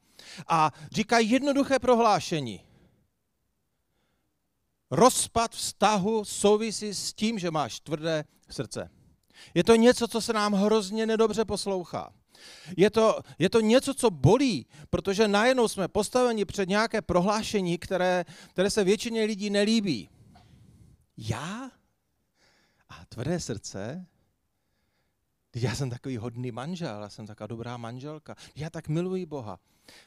A 0.48 0.72
říká 0.92 1.18
jednoduché 1.18 1.78
prohlášení. 1.78 2.60
Rozpad 4.90 5.52
vztahu 5.52 6.24
souvisí 6.24 6.94
s 6.94 7.12
tím, 7.12 7.38
že 7.38 7.50
máš 7.50 7.80
tvrdé 7.80 8.24
srdce. 8.50 8.90
Je 9.54 9.64
to 9.64 9.74
něco, 9.74 10.08
co 10.08 10.20
se 10.20 10.32
nám 10.32 10.52
hrozně 10.52 11.06
nedobře 11.06 11.44
poslouchá. 11.44 12.12
Je 12.76 12.90
to, 12.90 13.20
je 13.38 13.50
to 13.50 13.60
něco, 13.60 13.94
co 13.94 14.10
bolí, 14.10 14.66
protože 14.90 15.28
najednou 15.28 15.68
jsme 15.68 15.88
postaveni 15.88 16.44
před 16.44 16.68
nějaké 16.68 17.02
prohlášení, 17.02 17.78
které, 17.78 18.24
které 18.50 18.70
se 18.70 18.84
většině 18.84 19.24
lidí 19.24 19.50
nelíbí. 19.50 20.08
Já? 21.16 21.70
A 22.88 23.04
tvrdé 23.08 23.40
srdce? 23.40 24.06
Já 25.54 25.74
jsem 25.74 25.90
takový 25.90 26.16
hodný 26.16 26.52
manžel, 26.52 27.02
já 27.02 27.08
jsem 27.08 27.26
taková 27.26 27.46
dobrá 27.46 27.76
manželka. 27.76 28.34
Já 28.56 28.70
tak 28.70 28.88
miluji 28.88 29.26
Boha. 29.26 29.58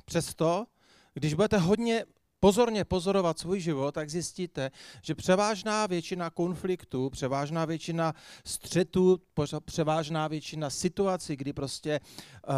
Přesto, 0.06 0.66
když 1.14 1.34
budete 1.34 1.58
hodně 1.58 2.06
pozorně 2.40 2.86
pozorovat 2.86 3.40
svůj 3.40 3.60
život, 3.60 3.92
tak 3.92 4.10
zjistíte, 4.10 4.72
že 5.02 5.16
převážná 5.16 5.88
většina 5.88 6.30
konfliktů, 6.30 7.10
převážná 7.10 7.66
většina 7.66 8.14
střetů, 8.46 9.22
převážná 9.66 10.28
většina 10.28 10.70
situací, 10.70 11.36
kdy 11.36 11.54
prostě 11.54 12.00
uh, 12.00 12.56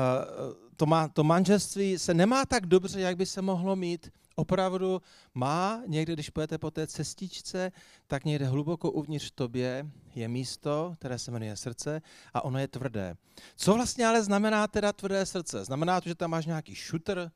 to, 0.76 0.86
má, 0.86 1.08
to 1.08 1.24
manželství 1.24 1.98
se 2.00 2.14
nemá 2.14 2.46
tak 2.46 2.66
dobře, 2.66 3.02
jak 3.02 3.18
by 3.18 3.26
se 3.26 3.42
mohlo 3.42 3.76
mít, 3.76 4.12
opravdu 4.38 5.02
má 5.34 5.82
někdy, 5.88 6.14
když 6.14 6.30
půjdete 6.30 6.58
po 6.58 6.72
té 6.72 6.88
cestičce, 6.88 7.72
tak 8.08 8.26
někde 8.26 8.46
hluboko 8.46 8.92
uvnitř 8.92 9.32
tobě 9.32 9.86
je 10.16 10.28
místo, 10.28 10.94
které 10.96 11.20
se 11.20 11.32
jmenuje 11.32 11.56
srdce 11.56 12.02
a 12.34 12.44
ono 12.44 12.60
je 12.60 12.68
tvrdé. 12.68 13.16
Co 13.56 13.74
vlastně 13.74 14.08
ale 14.08 14.24
znamená 14.24 14.68
teda 14.68 14.94
tvrdé 14.94 15.26
srdce? 15.26 15.66
Znamená 15.66 16.02
to, 16.02 16.10
že 16.10 16.16
tam 16.16 16.32
máš 16.32 16.46
nějaký 16.46 16.76
šutr, 16.76 17.32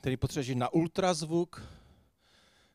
který 0.00 0.16
potřebuješ 0.16 0.56
na 0.56 0.72
ultrazvuk, 0.72 1.62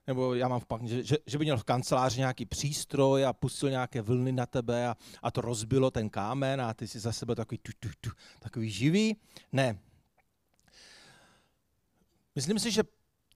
nebo 0.07 0.33
já 0.33 0.47
mám 0.47 0.59
v, 0.59 0.65
že, 0.83 1.17
že 1.25 1.37
by 1.37 1.45
měl 1.45 1.57
v 1.57 1.63
kanceláři 1.63 2.19
nějaký 2.19 2.45
přístroj 2.45 3.25
a 3.25 3.33
pustil 3.33 3.69
nějaké 3.69 4.01
vlny 4.01 4.31
na 4.31 4.45
tebe 4.45 4.87
a, 4.87 4.95
a 5.21 5.31
to 5.31 5.41
rozbilo 5.41 5.91
ten 5.91 6.09
kámen 6.09 6.61
a 6.61 6.73
ty 6.73 6.87
si 6.87 6.99
za 6.99 7.11
sebe 7.11 7.35
takový, 7.35 7.57
tu, 7.57 7.71
tu, 7.79 7.89
tu, 8.01 8.09
takový 8.39 8.69
živý. 8.69 9.15
Ne. 9.51 9.79
Myslím 12.35 12.59
si, 12.59 12.71
že 12.71 12.83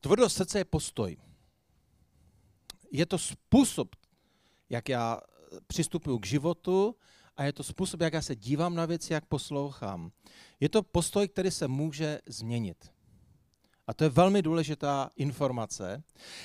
tvrdost 0.03 0.35
srdce 0.35 0.59
je 0.59 0.65
postoj. 0.65 1.17
Je 2.91 3.05
to 3.05 3.17
způsob, 3.17 3.95
jak 4.69 4.89
já 4.89 5.21
přistupuji 5.67 6.19
k 6.19 6.25
životu 6.25 6.95
a 7.37 7.43
je 7.43 7.53
to 7.53 7.63
způsob, 7.63 8.01
jak 8.01 8.13
já 8.13 8.21
se 8.21 8.35
dívám 8.35 8.75
na 8.75 8.85
věci, 8.85 9.13
jak 9.13 9.25
poslouchám. 9.25 10.11
Je 10.59 10.69
to 10.69 10.83
postoj, 10.83 11.27
který 11.27 11.51
se 11.51 11.67
může 11.67 12.19
změnit. 12.25 12.91
A 13.87 13.93
to 13.93 14.03
je 14.03 14.09
velmi 14.09 14.41
důležitá 14.41 15.09
informace. 15.15 16.03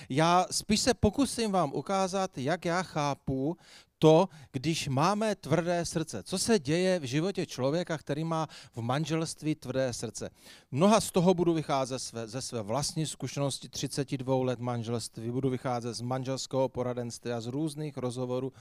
Já 0.08 0.46
spíš 0.50 0.80
se 0.80 0.94
pokusím 0.94 1.52
vám 1.52 1.72
ukázat, 1.72 2.38
jak 2.38 2.64
já 2.64 2.82
chápu 2.82 3.56
to, 3.98 4.28
když 4.52 4.88
máme 4.88 5.34
tvrdé 5.34 5.84
srdce. 5.84 6.22
Co 6.22 6.38
se 6.38 6.58
děje 6.58 6.98
v 6.98 7.02
životě 7.02 7.46
člověka, 7.46 7.98
který 7.98 8.24
má 8.24 8.46
v 8.72 8.80
manželství 8.80 9.54
tvrdé 9.54 9.92
srdce? 9.92 10.30
Mnoha 10.70 11.00
z 11.00 11.10
toho 11.10 11.34
budu 11.34 11.54
vycházet 11.54 11.98
své, 11.98 12.28
ze 12.28 12.42
své 12.42 12.62
vlastní 12.62 13.06
zkušenosti 13.06 13.68
32 13.68 14.44
let 14.44 14.58
manželství, 14.58 15.30
budu 15.30 15.50
vycházet 15.50 15.94
z 15.94 16.00
manželského 16.00 16.68
poradenství 16.68 17.32
a 17.32 17.40
z 17.40 17.46
různých 17.46 17.96
rozhovorů 17.96 18.52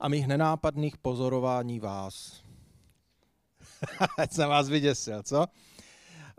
a 0.00 0.08
mých 0.08 0.26
nenápadných 0.26 0.96
pozorování 0.96 1.80
vás. 1.80 2.42
Ať 4.18 4.32
jsem 4.34 4.48
vás 4.48 4.68
vyděsil, 4.68 5.22
co? 5.22 5.46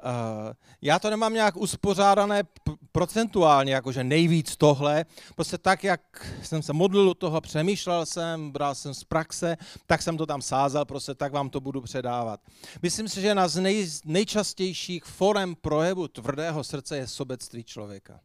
Uh, 0.03 0.53
já 0.81 0.99
to 0.99 1.09
nemám 1.09 1.33
nějak 1.33 1.57
uspořádané 1.57 2.43
procentuálně, 2.91 3.73
jakože 3.73 4.03
nejvíc 4.03 4.55
tohle. 4.57 5.05
Prostě 5.35 5.57
tak, 5.57 5.83
jak 5.83 6.01
jsem 6.43 6.61
se 6.61 6.73
modlil 6.73 7.09
u 7.09 7.13
toho, 7.13 7.41
přemýšlel 7.41 8.05
jsem, 8.05 8.51
bral 8.51 8.75
jsem 8.75 8.93
z 8.93 9.03
praxe, 9.03 9.57
tak 9.85 10.01
jsem 10.01 10.17
to 10.17 10.25
tam 10.25 10.41
sázel, 10.41 10.85
prostě 10.85 11.15
tak 11.15 11.33
vám 11.33 11.49
to 11.49 11.59
budu 11.59 11.81
předávat. 11.81 12.39
Myslím 12.81 13.09
si, 13.09 13.21
že 13.21 13.27
jedna 13.27 13.47
z 13.47 13.61
nej, 13.61 13.89
nejčastějších 14.05 15.03
forem 15.03 15.55
projevu 15.55 16.07
tvrdého 16.07 16.63
srdce 16.63 16.97
je 16.97 17.07
sobectví 17.07 17.63
člověka. 17.63 18.19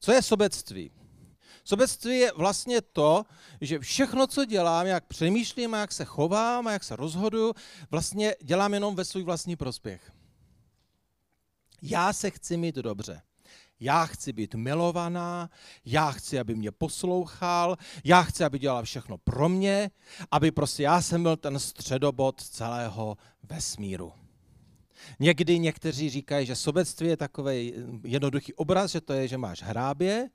Co 0.00 0.12
je 0.12 0.22
sobectví? 0.22 0.90
Sobectví 1.64 2.18
je 2.18 2.32
vlastně 2.36 2.80
to, 2.80 3.24
že 3.60 3.78
všechno, 3.78 4.26
co 4.26 4.44
dělám, 4.44 4.86
jak 4.86 5.06
přemýšlím, 5.06 5.72
jak 5.72 5.92
se 5.92 6.04
chovám, 6.04 6.66
jak 6.66 6.84
se 6.84 6.96
rozhoduju, 6.96 7.54
vlastně 7.90 8.34
dělám 8.42 8.74
jenom 8.74 8.94
ve 8.94 9.04
svůj 9.04 9.22
vlastní 9.22 9.56
prospěch. 9.56 10.12
Já 11.82 12.12
se 12.12 12.30
chci 12.30 12.56
mít 12.56 12.74
dobře. 12.74 13.22
Já 13.80 14.06
chci 14.06 14.32
být 14.32 14.54
milovaná, 14.54 15.50
já 15.84 16.10
chci, 16.10 16.38
aby 16.38 16.54
mě 16.54 16.72
poslouchal, 16.72 17.76
já 18.04 18.22
chci, 18.22 18.44
aby 18.44 18.58
dělal 18.58 18.84
všechno 18.84 19.18
pro 19.18 19.48
mě, 19.48 19.90
aby 20.30 20.50
prostě 20.50 20.82
já 20.82 21.02
jsem 21.02 21.22
byl 21.22 21.36
ten 21.36 21.58
středobod 21.58 22.40
celého 22.40 23.16
vesmíru. 23.42 24.12
Někdy 25.18 25.58
někteří 25.58 26.10
říkají, 26.10 26.46
že 26.46 26.56
sobectví 26.56 27.08
je 27.08 27.16
takový 27.16 27.72
jednoduchý 28.04 28.54
obraz, 28.54 28.90
že 28.90 29.00
to 29.00 29.12
je, 29.12 29.28
že 29.28 29.38
máš 29.38 29.62
hrábě 29.62 30.28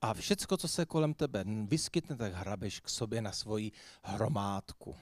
a 0.00 0.14
všecko, 0.14 0.56
co 0.56 0.68
se 0.68 0.86
kolem 0.86 1.14
tebe 1.14 1.44
vyskytne, 1.64 2.16
tak 2.16 2.32
hrabeš 2.34 2.80
k 2.80 2.88
sobě 2.88 3.22
na 3.22 3.32
svoji 3.32 3.72
hromádku. 4.02 4.96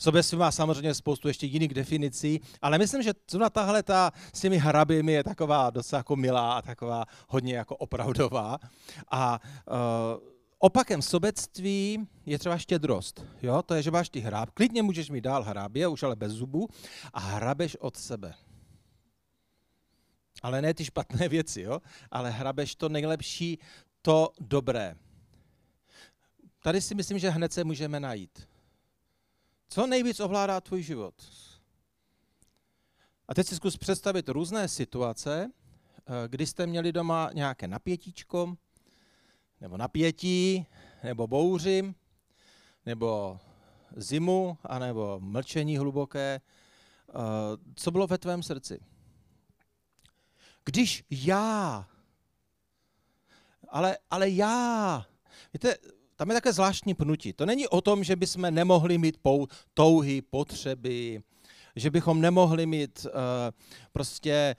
Sobectví 0.00 0.38
má 0.38 0.52
samozřejmě 0.52 0.94
spoustu 0.94 1.28
ještě 1.28 1.46
jiných 1.46 1.74
definicí, 1.74 2.40
ale 2.62 2.78
myslím, 2.78 3.02
že 3.02 3.12
zrovna 3.30 3.50
tahle 3.50 3.82
ta 3.82 4.12
s 4.34 4.40
těmi 4.40 4.58
hraběmi 4.58 5.12
je 5.12 5.24
taková 5.24 5.70
docela 5.70 5.98
jako 5.98 6.16
milá 6.16 6.52
a 6.58 6.62
taková 6.62 7.04
hodně 7.28 7.56
jako 7.56 7.76
opravdová. 7.76 8.58
A 9.10 9.40
uh, 9.70 9.76
opakem 10.58 11.02
sobectví 11.02 12.08
je 12.26 12.38
třeba 12.38 12.58
štědrost. 12.58 13.24
Jo? 13.42 13.62
To 13.62 13.74
je, 13.74 13.82
že 13.82 13.90
máš 13.90 14.08
ty 14.08 14.20
hráb. 14.20 14.50
Klidně 14.50 14.82
můžeš 14.82 15.10
mít 15.10 15.24
dál 15.24 15.42
hrábě, 15.42 15.88
už 15.88 16.02
ale 16.02 16.16
bez 16.16 16.32
zubu, 16.32 16.68
a 17.12 17.20
hrabeš 17.20 17.76
od 17.76 17.96
sebe. 17.96 18.34
Ale 20.42 20.62
ne 20.62 20.74
ty 20.74 20.84
špatné 20.84 21.28
věci, 21.38 21.60
jo? 21.60 21.80
ale 22.10 22.30
hrabeš 22.30 22.74
to 22.74 22.88
nejlepší, 22.88 23.58
to 24.02 24.32
dobré. 24.40 24.94
Tady 26.62 26.80
si 26.80 26.94
myslím, 26.94 27.18
že 27.18 27.30
hned 27.30 27.52
se 27.52 27.64
můžeme 27.64 28.00
najít. 28.00 28.48
Co 29.68 29.86
nejvíc 29.86 30.20
ovládá 30.20 30.60
tvůj 30.60 30.82
život? 30.82 31.14
A 33.28 33.34
teď 33.34 33.46
si 33.46 33.56
zkus 33.56 33.76
představit 33.76 34.28
různé 34.28 34.68
situace, 34.68 35.50
eh, 35.98 36.28
kdy 36.28 36.46
jste 36.46 36.66
měli 36.66 36.92
doma 36.92 37.30
nějaké 37.34 37.68
napětíčko, 37.68 38.56
nebo 39.60 39.76
napětí, 39.76 40.66
nebo 41.04 41.26
bouři, 41.26 41.94
nebo 42.86 43.40
zimu, 43.96 44.58
anebo 44.64 45.20
mlčení 45.20 45.78
hluboké. 45.78 46.40
Eh, 46.40 47.12
co 47.74 47.90
bylo 47.90 48.06
ve 48.06 48.18
tvém 48.18 48.42
srdci? 48.42 48.80
Když 50.64 51.04
já, 51.10 51.88
ale, 53.68 53.98
ale 54.10 54.30
já, 54.30 55.06
víte, 55.52 55.76
tam 56.18 56.28
je 56.28 56.34
také 56.34 56.52
zvláštní 56.52 56.94
pnutí. 56.94 57.32
To 57.32 57.46
není 57.46 57.68
o 57.68 57.80
tom, 57.80 58.04
že 58.04 58.16
bychom 58.16 58.42
nemohli 58.50 58.98
mít 58.98 59.16
pou, 59.22 59.46
touhy, 59.74 60.22
potřeby, 60.22 61.22
že 61.76 61.90
bychom 61.90 62.20
nemohli 62.20 62.66
mít 62.66 63.06
uh, 63.06 63.12
prostě, 63.92 64.56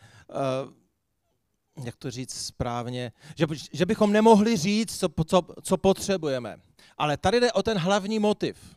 uh, 1.76 1.86
jak 1.86 1.96
to 1.96 2.12
říct 2.12 2.34
správně, 2.34 3.12
že, 3.36 3.46
že 3.74 3.86
bychom 3.86 4.12
nemohli 4.12 4.58
říct, 4.58 5.00
co, 5.00 5.08
co, 5.26 5.42
co 5.64 5.78
potřebujeme. 5.78 6.58
Ale 6.98 7.18
tady 7.18 7.40
jde 7.40 7.52
o 7.52 7.64
ten 7.64 7.78
hlavní 7.78 8.20
motiv. 8.20 8.76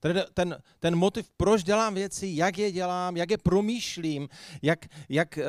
Tady 0.00 0.14
jde 0.14 0.26
ten, 0.34 0.62
ten 0.78 0.96
motiv, 0.96 1.30
proč 1.36 1.62
dělám 1.62 1.94
věci, 1.94 2.30
jak 2.32 2.58
je 2.58 2.72
dělám, 2.72 3.16
jak 3.16 3.30
je 3.30 3.38
promýšlím, 3.38 4.28
jak, 4.62 4.78
jak, 5.08 5.38
uh, 5.38 5.44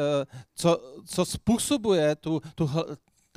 co, 0.56 0.80
co 1.06 1.26
způsobuje 1.26 2.16
tu, 2.16 2.42
tu, 2.56 2.70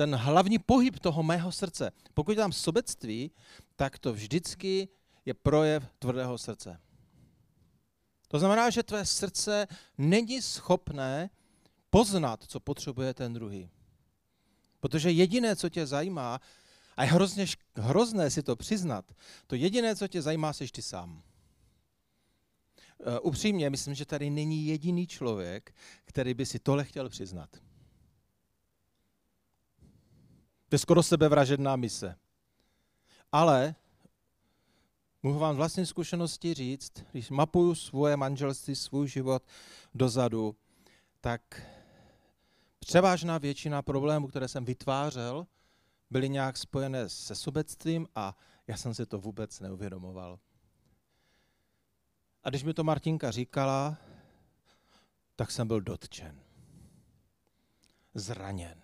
ten 0.02 0.14
hlavní 0.14 0.58
pohyb 0.58 0.98
toho 0.98 1.22
mého 1.22 1.52
srdce. 1.52 1.92
Pokud 2.14 2.34
tam 2.34 2.52
sobectví, 2.52 3.30
tak 3.76 3.98
to 3.98 4.12
vždycky 4.12 4.88
je 5.26 5.34
projev 5.34 5.86
tvrdého 5.98 6.38
srdce. 6.38 6.80
To 8.28 8.38
znamená, 8.38 8.70
že 8.70 8.82
tvé 8.82 9.06
srdce 9.06 9.66
není 9.98 10.42
schopné 10.42 11.30
poznat, 11.90 12.44
co 12.44 12.60
potřebuje 12.60 13.14
ten 13.14 13.32
druhý. 13.32 13.70
Protože 14.80 15.10
jediné, 15.10 15.56
co 15.56 15.68
tě 15.68 15.86
zajímá, 15.86 16.40
a 16.96 17.04
je 17.04 17.10
hrozně, 17.10 17.46
hrozné 17.76 18.30
si 18.30 18.42
to 18.42 18.56
přiznat, 18.56 19.04
to 19.46 19.54
jediné, 19.54 19.96
co 19.96 20.08
tě 20.08 20.22
zajímá, 20.22 20.52
jsi 20.52 20.66
ty 20.66 20.82
sám. 20.82 21.22
Uh, 22.98 23.18
upřímně, 23.22 23.70
myslím, 23.70 23.94
že 23.94 24.06
tady 24.06 24.30
není 24.30 24.66
jediný 24.66 25.06
člověk, 25.06 25.74
který 26.04 26.34
by 26.34 26.46
si 26.46 26.58
tohle 26.58 26.84
chtěl 26.84 27.08
přiznat. 27.08 27.50
To 30.72 30.74
je 30.74 30.78
skoro 30.88 31.02
sebevražedná 31.02 31.76
mise. 31.76 32.16
Ale 33.32 33.74
mohu 35.22 35.38
vám 35.38 35.56
vlastní 35.56 35.86
zkušenosti 35.86 36.54
říct, 36.54 36.92
když 37.12 37.30
mapuju 37.30 37.74
svoje 37.74 38.16
manželství, 38.16 38.76
svůj 38.76 39.08
život 39.08 39.42
dozadu, 39.94 40.56
tak 41.20 41.62
převážná 42.78 43.38
většina 43.38 43.82
problémů, 43.82 44.28
které 44.28 44.48
jsem 44.48 44.64
vytvářel, 44.64 45.46
byly 46.10 46.28
nějak 46.28 46.56
spojené 46.56 47.08
se 47.08 47.34
sobectvím 47.34 48.06
a 48.14 48.36
já 48.66 48.76
jsem 48.76 48.94
si 48.94 49.06
to 49.06 49.18
vůbec 49.18 49.60
neuvědomoval. 49.60 50.38
A 52.44 52.50
když 52.50 52.64
mi 52.64 52.74
to 52.74 52.84
Martinka 52.84 53.30
říkala, 53.30 53.96
tak 55.36 55.50
jsem 55.50 55.68
byl 55.68 55.80
dotčen. 55.80 56.40
Zraněn. 58.14 58.81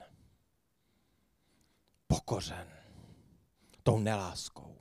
Pokořen. 2.08 2.68
Tou 3.82 3.98
neláskou. 3.98 4.78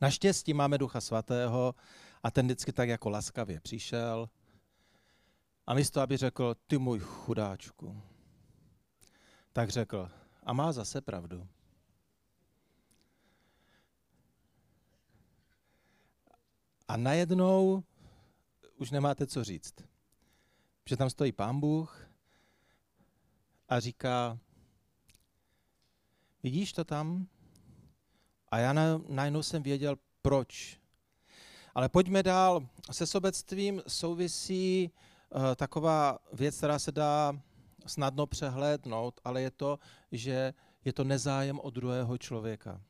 Naštěstí 0.00 0.54
máme 0.54 0.78
Ducha 0.78 1.00
Svatého 1.00 1.74
a 2.22 2.30
ten 2.30 2.46
vždycky 2.46 2.72
tak 2.72 2.88
jako 2.88 3.10
laskavě 3.10 3.60
přišel 3.60 4.28
a 5.66 5.74
místo, 5.74 6.00
aby 6.00 6.16
řekl, 6.16 6.54
ty 6.66 6.78
můj 6.78 6.98
chudáčku, 6.98 8.02
tak 9.52 9.70
řekl, 9.70 10.10
a 10.42 10.52
má 10.52 10.72
zase 10.72 11.00
pravdu. 11.00 11.48
A 16.88 16.96
najednou 16.96 17.84
už 18.76 18.90
nemáte 18.90 19.26
co 19.26 19.44
říct. 19.44 19.74
Že 20.88 20.96
tam 20.96 21.10
stojí 21.10 21.32
pán 21.32 21.60
Bůh 21.60 22.08
a 23.68 23.80
říká, 23.80 24.38
vidíš 26.46 26.72
to 26.72 26.84
tam? 26.84 27.26
A 28.48 28.58
já 28.58 28.72
najednou 29.08 29.42
jsem 29.42 29.62
věděl, 29.62 29.96
proč. 30.22 30.78
Ale 31.74 31.88
pojďme 31.88 32.22
dál. 32.22 32.66
Se 32.90 33.06
sobectvím 33.06 33.82
souvisí 33.88 34.90
uh, 34.90 35.54
taková 35.56 36.18
věc, 36.32 36.56
která 36.56 36.78
se 36.78 36.92
dá 36.92 37.40
snadno 37.86 38.26
přehlédnout, 38.26 39.20
ale 39.24 39.42
je 39.42 39.50
to, 39.50 39.78
že 40.12 40.54
je 40.84 40.92
to 40.92 41.04
nezájem 41.04 41.60
o 41.60 41.70
druhého 41.70 42.18
člověka. 42.18 42.80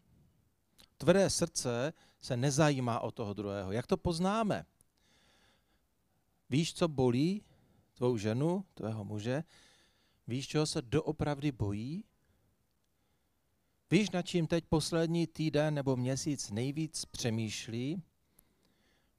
Tvrdé 0.98 1.30
srdce 1.30 1.92
se 2.20 2.36
nezajímá 2.36 3.00
o 3.00 3.10
toho 3.10 3.34
druhého. 3.34 3.72
Jak 3.72 3.86
to 3.86 3.96
poznáme? 3.96 4.66
Víš, 6.50 6.74
co 6.74 6.88
bolí 6.88 7.42
tvou 7.94 8.16
ženu, 8.16 8.64
tvého 8.74 9.04
muže? 9.04 9.44
Víš, 10.26 10.48
čeho 10.48 10.66
se 10.66 10.82
doopravdy 10.82 11.52
bojí? 11.52 12.04
Víš, 13.90 14.10
nad 14.10 14.22
čím 14.22 14.46
teď 14.46 14.64
poslední 14.64 15.26
týden 15.26 15.74
nebo 15.74 15.96
měsíc 15.96 16.50
nejvíc 16.50 17.04
přemýšlí? 17.04 18.02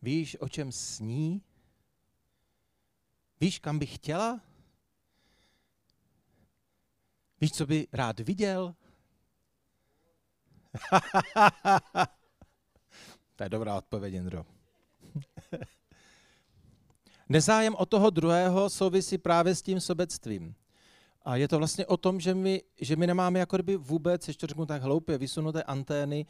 Víš, 0.01 0.37
o 0.39 0.49
čem 0.49 0.71
sní? 0.71 1.41
Víš, 3.41 3.59
kam 3.59 3.79
by 3.79 3.85
chtěla? 3.85 4.41
Víš, 7.41 7.51
co 7.51 7.65
by 7.65 7.87
rád 7.93 8.19
viděl? 8.19 8.75
to 13.35 13.43
je 13.43 13.49
dobrá 13.49 13.77
odpověď, 13.77 14.13
Jindro. 14.13 14.45
Nezájem 17.29 17.75
o 17.75 17.85
toho 17.85 18.09
druhého 18.09 18.69
souvisí 18.69 19.17
právě 19.17 19.55
s 19.55 19.61
tím 19.61 19.79
sobectvím. 19.79 20.55
A 21.27 21.35
je 21.35 21.47
to 21.47 21.57
vlastně 21.57 21.85
o 21.85 21.97
tom, 21.97 22.19
že 22.19 22.33
my, 22.33 22.61
že 22.81 22.95
my 22.95 23.07
nemáme 23.07 23.39
jako 23.39 23.57
kdyby 23.57 23.77
vůbec, 23.77 24.27
ještě 24.27 24.47
řeknu 24.47 24.65
tak 24.65 24.81
hloupě, 24.81 25.17
vysunuté 25.17 25.63
antény 25.63 26.25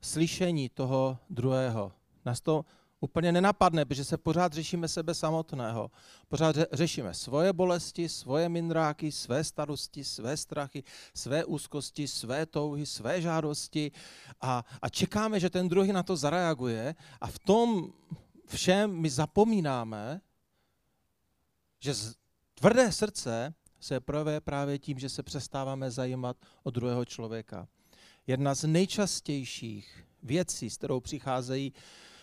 slyšení 0.00 0.68
toho 0.68 1.18
druhého. 1.30 1.92
Nás 2.24 2.40
to 2.40 2.64
úplně 3.00 3.32
nenapadne, 3.32 3.84
protože 3.84 4.04
se 4.04 4.18
pořád 4.18 4.52
řešíme 4.52 4.88
sebe 4.88 5.14
samotného. 5.14 5.90
Pořád 6.28 6.56
řešíme 6.72 7.14
svoje 7.14 7.52
bolesti, 7.52 8.08
svoje 8.08 8.48
mindráky, 8.48 9.12
své 9.12 9.44
starosti, 9.44 10.04
své 10.04 10.36
strachy, 10.36 10.84
své 11.14 11.44
úzkosti, 11.44 12.08
své 12.08 12.46
touhy, 12.46 12.86
své 12.86 13.22
žádosti 13.22 13.92
a, 14.40 14.64
a 14.82 14.88
čekáme, 14.88 15.40
že 15.40 15.50
ten 15.50 15.68
druhý 15.68 15.92
na 15.92 16.02
to 16.02 16.16
zareaguje 16.16 16.94
a 17.20 17.26
v 17.26 17.38
tom 17.38 17.92
všem 18.46 18.90
my 18.92 19.10
zapomínáme, 19.10 20.20
že 21.80 21.94
tvrdé 22.54 22.92
srdce 22.92 23.54
se 23.80 24.00
projevuje 24.00 24.40
právě 24.40 24.78
tím, 24.78 24.98
že 24.98 25.08
se 25.08 25.22
přestáváme 25.22 25.90
zajímat 25.90 26.36
o 26.62 26.70
druhého 26.70 27.04
člověka. 27.04 27.68
Jedna 28.26 28.54
z 28.54 28.64
nejčastějších 28.64 30.04
věcí, 30.22 30.70
s 30.70 30.76
kterou 30.76 31.00
přicházejí 31.00 31.72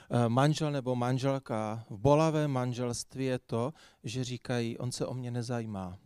Eh, 0.10 0.30
manžel 0.30 0.72
nebo 0.72 0.96
manželka 0.96 1.86
v 1.90 1.98
bolavém 1.98 2.52
manželství 2.52 3.26
je 3.26 3.40
to, 3.40 3.74
že 4.04 4.24
říkají, 4.24 4.78
on 4.78 4.92
se 4.92 5.06
o 5.06 5.14
mě 5.14 5.32
nezajímá. 5.32 5.98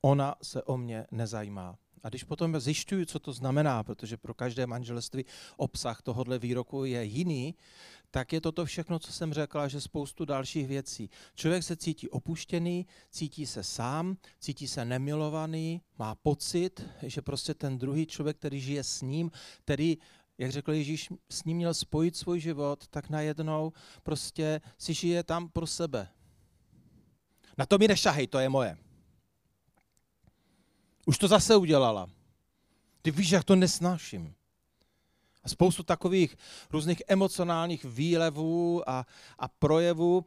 Ona 0.00 0.34
se 0.42 0.62
o 0.62 0.76
mě 0.76 1.06
nezajímá. 1.10 1.78
A 2.02 2.08
když 2.08 2.24
potom 2.24 2.60
zjišťuju, 2.60 3.04
co 3.04 3.18
to 3.18 3.32
znamená, 3.32 3.82
protože 3.82 4.16
pro 4.16 4.34
každé 4.34 4.66
manželství 4.66 5.24
obsah 5.56 6.02
tohohle 6.02 6.38
výroku 6.38 6.84
je 6.84 7.04
jiný, 7.04 7.54
tak 8.10 8.32
je 8.32 8.40
toto 8.40 8.64
všechno, 8.64 8.98
co 8.98 9.12
jsem 9.12 9.32
řekla, 9.34 9.68
že 9.68 9.80
spoustu 9.80 10.24
dalších 10.24 10.68
věcí. 10.68 11.10
Člověk 11.34 11.62
se 11.62 11.76
cítí 11.76 12.08
opuštěný, 12.08 12.86
cítí 13.10 13.46
se 13.46 13.62
sám, 13.62 14.16
cítí 14.40 14.68
se 14.68 14.84
nemilovaný, 14.84 15.82
má 15.98 16.14
pocit, 16.14 16.82
že 17.02 17.22
prostě 17.22 17.54
ten 17.54 17.78
druhý 17.78 18.06
člověk, 18.06 18.36
který 18.36 18.60
žije 18.60 18.84
s 18.84 19.02
ním, 19.02 19.30
který 19.64 19.98
jak 20.38 20.52
řekl 20.52 20.72
Ježíš, 20.72 21.08
s 21.30 21.44
ním 21.44 21.56
měl 21.56 21.74
spojit 21.74 22.16
svůj 22.16 22.40
život, 22.40 22.88
tak 22.88 23.10
najednou 23.10 23.72
prostě 24.02 24.60
si 24.78 24.94
žije 24.94 25.22
tam 25.22 25.48
pro 25.48 25.66
sebe. 25.66 26.08
Na 27.58 27.66
to 27.66 27.78
mi 27.78 27.88
nešahej, 27.88 28.26
to 28.26 28.38
je 28.38 28.48
moje. 28.48 28.78
Už 31.06 31.18
to 31.18 31.28
zase 31.28 31.56
udělala. 31.56 32.10
Ty 33.02 33.10
víš, 33.10 33.30
jak 33.30 33.44
to 33.44 33.56
nesnáším. 33.56 34.34
Spoustu 35.48 35.82
takových 35.82 36.36
různých 36.70 37.02
emocionálních 37.08 37.84
výlevů 37.84 38.90
a, 38.90 39.06
a 39.38 39.48
projevů. 39.48 40.24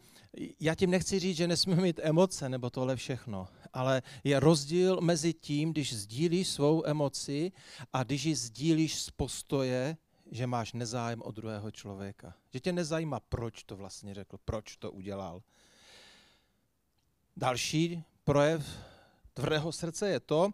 Já 0.59 0.75
tím 0.75 0.89
nechci 0.89 1.19
říct, 1.19 1.37
že 1.37 1.47
nesmíme 1.47 1.81
mít 1.81 1.99
emoce 2.03 2.49
nebo 2.49 2.69
tohle 2.69 2.95
všechno, 2.95 3.47
ale 3.73 4.01
je 4.23 4.39
rozdíl 4.39 5.01
mezi 5.01 5.33
tím, 5.33 5.71
když 5.71 5.93
sdílíš 5.93 6.47
svou 6.47 6.85
emoci 6.85 7.51
a 7.93 8.03
když 8.03 8.23
ji 8.23 8.35
sdílíš 8.35 9.01
z 9.01 9.11
postoje, 9.11 9.97
že 10.31 10.47
máš 10.47 10.73
nezájem 10.73 11.21
o 11.21 11.31
druhého 11.31 11.71
člověka. 11.71 12.33
Že 12.53 12.59
tě 12.59 12.71
nezajímá, 12.71 13.19
proč 13.19 13.63
to 13.63 13.75
vlastně 13.75 14.13
řekl, 14.13 14.37
proč 14.45 14.77
to 14.77 14.91
udělal. 14.91 15.41
Další 17.37 18.03
projev 18.23 18.65
tvrdého 19.33 19.71
srdce 19.71 20.09
je 20.09 20.19
to, 20.19 20.51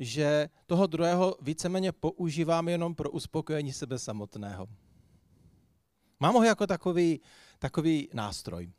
že 0.00 0.48
toho 0.66 0.86
druhého 0.86 1.36
víceméně 1.40 1.92
používám 1.92 2.68
jenom 2.68 2.94
pro 2.94 3.10
uspokojení 3.10 3.72
sebe 3.72 3.98
samotného. 3.98 4.68
Mám 6.20 6.34
ho 6.34 6.42
jako 6.42 6.66
takový, 6.66 7.20
takový 7.58 8.08
nástroj. 8.14 8.72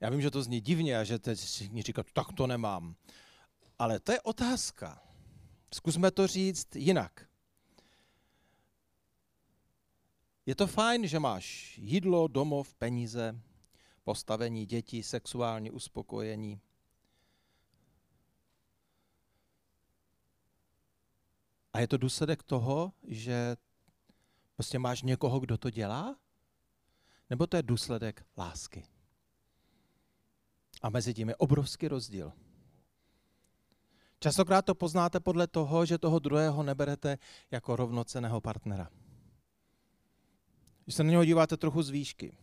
Já 0.00 0.10
vím, 0.10 0.20
že 0.20 0.30
to 0.30 0.42
zní 0.42 0.60
divně 0.60 0.98
a 0.98 1.04
že 1.04 1.18
teď 1.18 1.38
si 1.38 1.82
říkat, 1.82 2.06
tak 2.12 2.32
to 2.32 2.46
nemám. 2.46 2.94
Ale 3.78 4.00
to 4.00 4.12
je 4.12 4.20
otázka. 4.20 5.02
Zkusme 5.74 6.10
to 6.10 6.26
říct 6.26 6.76
jinak. 6.76 7.26
Je 10.46 10.54
to 10.54 10.66
fajn, 10.66 11.06
že 11.06 11.18
máš 11.18 11.78
jídlo, 11.78 12.28
domov, 12.28 12.74
peníze, 12.74 13.40
postavení 14.04 14.66
dětí, 14.66 15.02
sexuální 15.02 15.70
uspokojení. 15.70 16.60
A 21.72 21.80
je 21.80 21.88
to 21.88 21.96
důsledek 21.96 22.42
toho, 22.42 22.92
že 23.02 23.56
prostě 24.54 24.78
máš 24.78 25.02
někoho, 25.02 25.40
kdo 25.40 25.58
to 25.58 25.70
dělá? 25.70 26.16
Nebo 27.30 27.46
to 27.46 27.56
je 27.56 27.62
důsledek 27.62 28.26
lásky? 28.38 28.84
A 30.82 30.90
mezi 30.90 31.14
tím 31.14 31.28
je 31.28 31.36
obrovský 31.36 31.88
rozdíl. 31.88 32.32
Častokrát 34.20 34.64
to 34.64 34.74
poznáte 34.74 35.20
podle 35.20 35.46
toho, 35.46 35.86
že 35.86 35.98
toho 35.98 36.18
druhého 36.18 36.62
neberete 36.62 37.18
jako 37.50 37.76
rovnoceného 37.76 38.40
partnera. 38.40 38.90
Když 40.84 40.94
se 40.94 41.04
na 41.04 41.10
něho 41.10 41.24
díváte 41.24 41.56
trochu 41.56 41.82
z 41.82 41.90
výšky, 41.90 42.36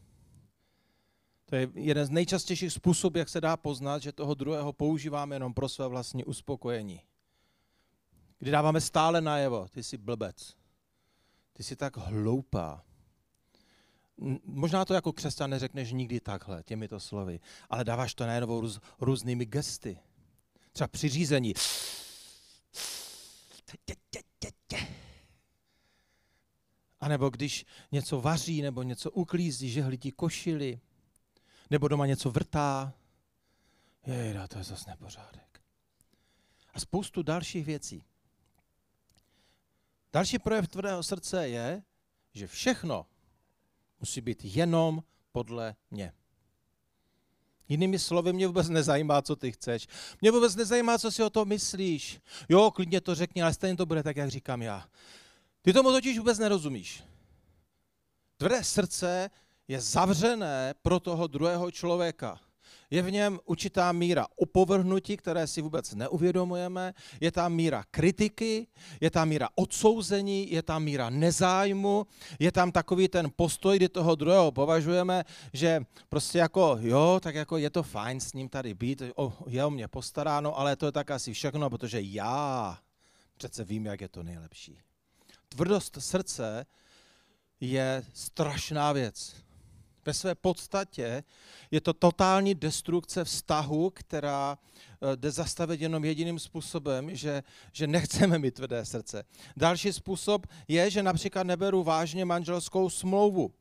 To 1.50 1.56
je 1.56 1.68
jeden 1.74 2.06
z 2.06 2.10
nejčastějších 2.10 2.74
způsobů, 2.74 3.18
jak 3.18 3.30
se 3.30 3.42
dá 3.42 3.58
poznat, 3.58 4.02
že 4.02 4.12
toho 4.12 4.34
druhého 4.34 4.74
používáme 4.74 5.36
jenom 5.36 5.54
pro 5.54 5.70
své 5.70 5.88
vlastní 5.88 6.24
uspokojení. 6.26 7.02
Kdy 8.40 8.52
dáváme 8.52 8.82
stále 8.82 9.22
najevo, 9.22 9.68
ty 9.68 9.84
jsi 9.84 9.98
blbec, 9.98 10.56
ty 11.54 11.64
jsi 11.64 11.76
tak 11.76 11.98
hloupá. 11.98 12.86
Možná 14.44 14.86
to 14.86 14.94
jako 14.94 15.14
křesťan 15.14 15.50
neřekneš 15.50 15.92
nikdy 15.92 16.20
takhle, 16.20 16.64
těmito 16.64 17.00
slovy, 17.00 17.40
ale 17.70 17.84
dáváš 17.84 18.14
to 18.14 18.26
najevo 18.26 18.62
růz, 18.62 18.80
různými 19.00 19.46
gesty. 19.46 20.00
Třeba 20.72 20.88
při 20.88 21.10
řízení. 21.10 21.54
A 27.00 27.08
nebo 27.08 27.30
když 27.30 27.66
něco 27.92 28.22
vaří, 28.22 28.62
nebo 28.62 28.84
něco 28.84 29.12
uklízí, 29.12 29.72
že 29.72 29.84
hlídí 29.84 30.12
košily, 30.12 30.80
nebo 31.70 31.88
doma 31.88 32.06
něco 32.06 32.32
vrtá. 32.32 32.94
Jejda, 34.06 34.48
to 34.48 34.58
je 34.58 34.64
zase 34.64 34.90
nepořádek. 34.90 35.62
A 36.74 36.80
spoustu 36.80 37.24
dalších 37.24 37.66
věcí. 37.66 38.04
Další 40.14 40.40
projev 40.40 40.68
tvrdého 40.68 41.04
srdce 41.04 41.50
je, 41.50 41.84
že 42.34 42.48
všechno 42.48 43.06
musí 44.00 44.22
být 44.22 44.40
jenom 44.44 45.04
podle 45.32 45.76
mě. 45.92 46.14
Jinými 47.68 48.00
slovy, 48.00 48.34
mě 48.34 48.48
vůbec 48.48 48.70
nezajímá, 48.70 49.22
co 49.22 49.36
ty 49.36 49.52
chceš. 49.52 49.88
Mě 50.22 50.32
vůbec 50.32 50.56
nezajímá, 50.56 50.98
co 50.98 51.12
si 51.12 51.24
o 51.24 51.30
to 51.30 51.46
myslíš. 51.46 52.20
Jo, 52.50 52.72
klidně 52.72 53.02
to 53.02 53.16
řekni, 53.16 53.42
ale 53.42 53.54
stejně 53.54 53.78
to 53.78 53.86
bude 53.86 54.04
tak, 54.04 54.18
jak 54.18 54.30
říkám 54.30 54.62
já. 54.62 54.90
Ty 55.62 55.74
tomu 55.74 55.92
totiž 55.92 56.18
vůbec 56.18 56.40
nerozumíš. 56.40 57.04
Tvrdé 58.38 58.64
srdce 58.64 59.30
je 59.68 59.82
zavřené 59.82 60.74
pro 60.82 61.00
toho 61.00 61.28
druhého 61.28 61.72
člověka. 61.72 62.40
Je 62.92 63.02
v 63.02 63.12
něm 63.12 63.40
určitá 63.46 63.92
míra 63.92 64.28
opovrhnutí, 64.36 65.18
které 65.18 65.48
si 65.48 65.62
vůbec 65.62 65.94
neuvědomujeme, 65.94 66.94
je 67.22 67.32
tam 67.32 67.54
míra 67.54 67.84
kritiky, 67.92 68.68
je 69.02 69.12
tam 69.12 69.30
míra 69.30 69.50
odsouzení, 69.56 70.52
je 70.52 70.62
tam 70.62 70.84
míra 70.84 71.10
nezájmu, 71.10 72.08
je 72.40 72.52
tam 72.52 72.72
takový 72.72 73.08
ten 73.08 73.32
postoj, 73.36 73.78
kdy 73.78 73.90
toho 73.90 74.16
druhého 74.16 74.52
považujeme, 74.52 75.24
že 75.54 75.82
prostě 76.10 76.38
jako 76.38 76.78
jo, 76.82 77.20
tak 77.24 77.36
jako 77.36 77.58
je 77.58 77.70
to 77.70 77.84
fajn 77.84 78.20
s 78.20 78.34
ním 78.34 78.50
tady 78.50 78.74
být, 78.74 79.02
je 79.48 79.66
o 79.66 79.70
mě 79.70 79.88
postaráno, 79.88 80.60
ale 80.60 80.76
to 80.76 80.86
je 80.86 80.92
tak 80.92 81.12
asi 81.12 81.34
všechno, 81.34 81.70
protože 81.70 82.02
já 82.02 82.78
přece 83.38 83.64
vím, 83.64 83.86
jak 83.86 84.02
je 84.02 84.10
to 84.10 84.24
nejlepší. 84.24 84.80
Tvrdost 85.50 85.98
srdce 86.00 86.66
je 87.60 88.04
strašná 88.14 88.92
věc. 88.92 89.36
Ve 90.10 90.14
své 90.14 90.36
podstatě 90.36 91.24
je 91.72 91.82
to 91.82 91.94
totální 91.94 92.56
destrukce 92.56 93.24
vztahu, 93.24 93.90
která 93.90 94.58
eh, 94.58 95.16
jde 95.16 95.32
zastavit 95.32 95.82
jenom 95.82 96.06
jediným 96.06 96.40
způsobem, 96.40 97.16
že, 97.16 97.44
že 97.74 97.88
nechceme 97.88 98.40
mít 98.40 98.54
tvrdé 98.54 98.86
srdce. 98.86 99.24
Další 99.58 99.94
způsob 99.94 100.48
je, 100.68 100.90
že 100.90 101.04
například 101.04 101.44
neberu 101.44 101.84
vážně 101.84 102.26
manželskou 102.26 102.90
smlouvu. 102.90 103.54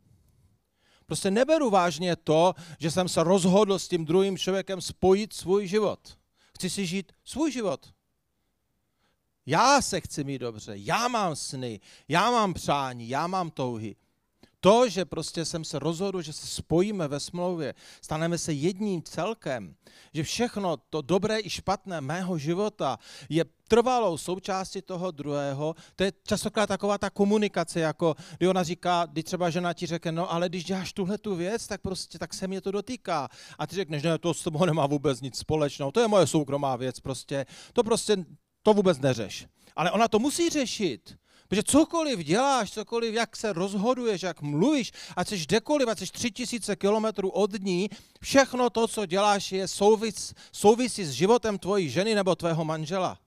Prostě 1.06 1.30
neberu 1.30 1.70
vážně 1.70 2.16
to, 2.16 2.54
že 2.78 2.90
jsem 2.90 3.08
se 3.08 3.24
rozhodl 3.24 3.78
s 3.78 3.88
tím 3.88 4.04
druhým 4.04 4.38
člověkem 4.38 4.80
spojit 4.80 5.32
svůj 5.32 5.66
život. 5.66 6.18
Chci 6.54 6.70
si 6.70 6.87
žít 6.87 7.12
svůj 7.24 7.52
život. 7.52 7.92
Já 9.46 9.82
se 9.82 10.00
chci 10.00 10.24
mít 10.24 10.38
dobře, 10.38 10.72
já 10.76 11.08
mám 11.08 11.37
sny, 11.37 11.80
já 12.08 12.30
mám 12.30 12.54
přání, 12.54 13.08
já 13.08 13.26
mám 13.26 13.50
touhy. 13.50 13.96
To, 14.61 14.88
že 14.88 15.05
prostě 15.05 15.44
jsem 15.44 15.64
se 15.64 15.79
rozhodl, 15.79 16.23
že 16.23 16.33
se 16.33 16.47
spojíme 16.47 17.09
ve 17.09 17.21
smlouvě, 17.21 17.75
staneme 18.01 18.38
se 18.38 18.53
jedním 18.53 19.03
celkem, 19.03 19.75
že 20.14 20.23
všechno 20.23 20.77
to 20.77 21.03
dobré 21.03 21.38
i 21.40 21.51
špatné 21.51 22.01
mého 22.01 22.38
života 22.38 22.99
je 23.29 23.44
trvalou 23.68 24.18
součástí 24.18 24.83
toho 24.83 25.11
druhého, 25.11 25.75
to 25.97 26.05
je 26.05 26.12
častokrát 26.27 26.68
taková 26.68 26.99
ta 26.99 27.11
komunikace, 27.11 27.81
jako 27.81 28.14
kdy 28.38 28.49
ona 28.49 28.62
říká, 28.62 29.07
kdy 29.07 29.23
třeba 29.23 29.51
žena 29.51 29.73
ti 29.73 29.87
řekne, 29.87 30.12
no 30.12 30.33
ale 30.33 30.49
když 30.49 30.64
děláš 30.64 30.92
tuhle 30.92 31.18
tu 31.18 31.35
věc, 31.35 31.66
tak 31.66 31.81
prostě 31.81 32.18
tak 32.18 32.35
se 32.35 32.49
mě 32.49 32.61
to 32.61 32.71
dotýká. 32.71 33.29
A 33.59 33.66
ty 33.66 33.77
řekneš, 33.77 34.03
ne, 34.03 34.18
to 34.18 34.35
s 34.35 34.42
tebou 34.42 34.64
nemá 34.64 34.87
vůbec 34.87 35.21
nic 35.21 35.38
společného, 35.38 35.92
to 35.92 36.01
je 36.01 36.09
moje 36.09 36.27
soukromá 36.27 36.77
věc 36.77 37.01
prostě, 37.01 37.47
to 37.73 37.85
prostě, 37.85 38.16
to 38.62 38.75
vůbec 38.75 38.99
neřeš. 38.99 39.47
Ale 39.77 39.90
ona 39.90 40.09
to 40.09 40.18
musí 40.18 40.51
řešit. 40.51 41.16
Protože 41.48 41.62
cokoliv 41.62 42.18
děláš, 42.18 42.70
cokoliv, 42.70 43.14
jak 43.14 43.37
se 43.37 43.52
rozhoduješ, 43.52 44.22
jak 44.22 44.42
mluvíš, 44.42 44.92
ať 45.16 45.28
jsi 45.28 45.38
kdekoliv, 45.38 45.88
ať 45.88 45.98
jsi 45.98 46.06
tři 46.06 46.30
tisíce 46.30 46.76
kilometrů 46.76 47.30
od 47.30 47.62
ní, 47.62 47.90
všechno 48.20 48.70
to, 48.70 48.88
co 48.88 49.06
děláš, 49.06 49.52
je 49.52 49.68
souvis, 49.68 50.34
souvisí 50.52 51.04
s 51.04 51.11
životem 51.11 51.58
tvojí 51.58 51.90
ženy 51.90 52.14
nebo 52.14 52.34
tvého 52.34 52.64
manžela. 52.64 53.18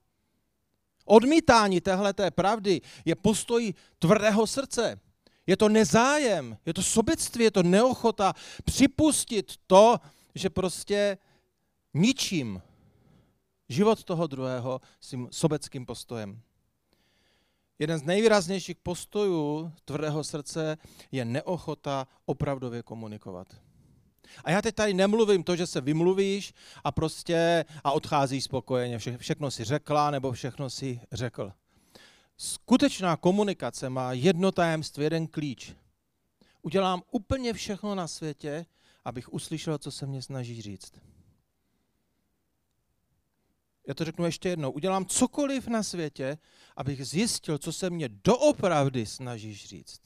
Odmítání 1.06 1.82
téhleté 1.82 2.32
pravdy 2.32 2.82
je 3.06 3.16
postoj 3.16 3.74
tvrdého 4.00 4.48
srdce. 4.48 5.00
Je 5.48 5.58
to 5.58 5.70
nezájem, 5.70 6.58
je 6.66 6.74
to 6.74 6.84
sobectví, 6.84 7.44
je 7.44 7.52
to 7.52 7.64
neochota 7.64 8.34
připustit 8.66 9.54
to, 9.68 9.98
že 10.36 10.50
prostě 10.50 11.18
ničím 11.94 12.62
život 13.70 14.04
toho 14.04 14.28
druhého 14.28 14.82
s 15.00 15.10
tím 15.10 15.28
sobeckým 15.32 15.86
postojem. 15.86 16.42
Jeden 17.82 18.00
z 18.00 18.04
nejvýraznějších 18.04 18.78
postojů 18.78 19.72
tvrdého 19.86 20.24
srdce 20.24 20.78
je 21.12 21.26
neochota 21.26 22.08
opravdově 22.26 22.84
komunikovat. 22.84 23.48
A 24.44 24.52
já 24.52 24.62
teď 24.62 24.76
tady 24.76 24.94
nemluvím 24.94 25.44
to, 25.44 25.56
že 25.56 25.68
se 25.68 25.82
vymluvíš 25.82 26.54
a 26.84 26.92
prostě 26.92 27.66
a 27.84 27.92
odcházíš 27.92 28.44
spokojeně, 28.44 28.98
vše, 28.98 29.18
všechno 29.18 29.52
si 29.52 29.64
řekla 29.64 30.12
nebo 30.12 30.32
všechno 30.32 30.70
si 30.70 31.02
řekl. 31.12 31.52
Skutečná 32.38 33.18
komunikace 33.18 33.90
má 33.90 34.14
jedno 34.14 34.52
tajemství, 34.52 35.04
jeden 35.04 35.28
klíč. 35.28 35.74
Udělám 36.62 37.02
úplně 37.12 37.54
všechno 37.54 37.96
na 37.96 38.08
světě, 38.08 38.66
abych 39.06 39.34
uslyšel, 39.34 39.78
co 39.78 39.92
se 39.92 40.06
mě 40.06 40.22
snaží 40.22 40.62
říct 40.62 40.94
já 43.88 43.94
to 43.94 44.06
řeknu 44.06 44.26
ještě 44.26 44.50
jednou, 44.50 44.72
udělám 44.72 45.06
cokoliv 45.06 45.68
na 45.68 45.84
světě, 45.84 46.38
abych 46.78 47.08
zjistil, 47.08 47.58
co 47.58 47.74
se 47.74 47.90
mě 47.90 48.10
doopravdy 48.10 49.06
snažíš 49.06 49.66
říct. 49.66 50.02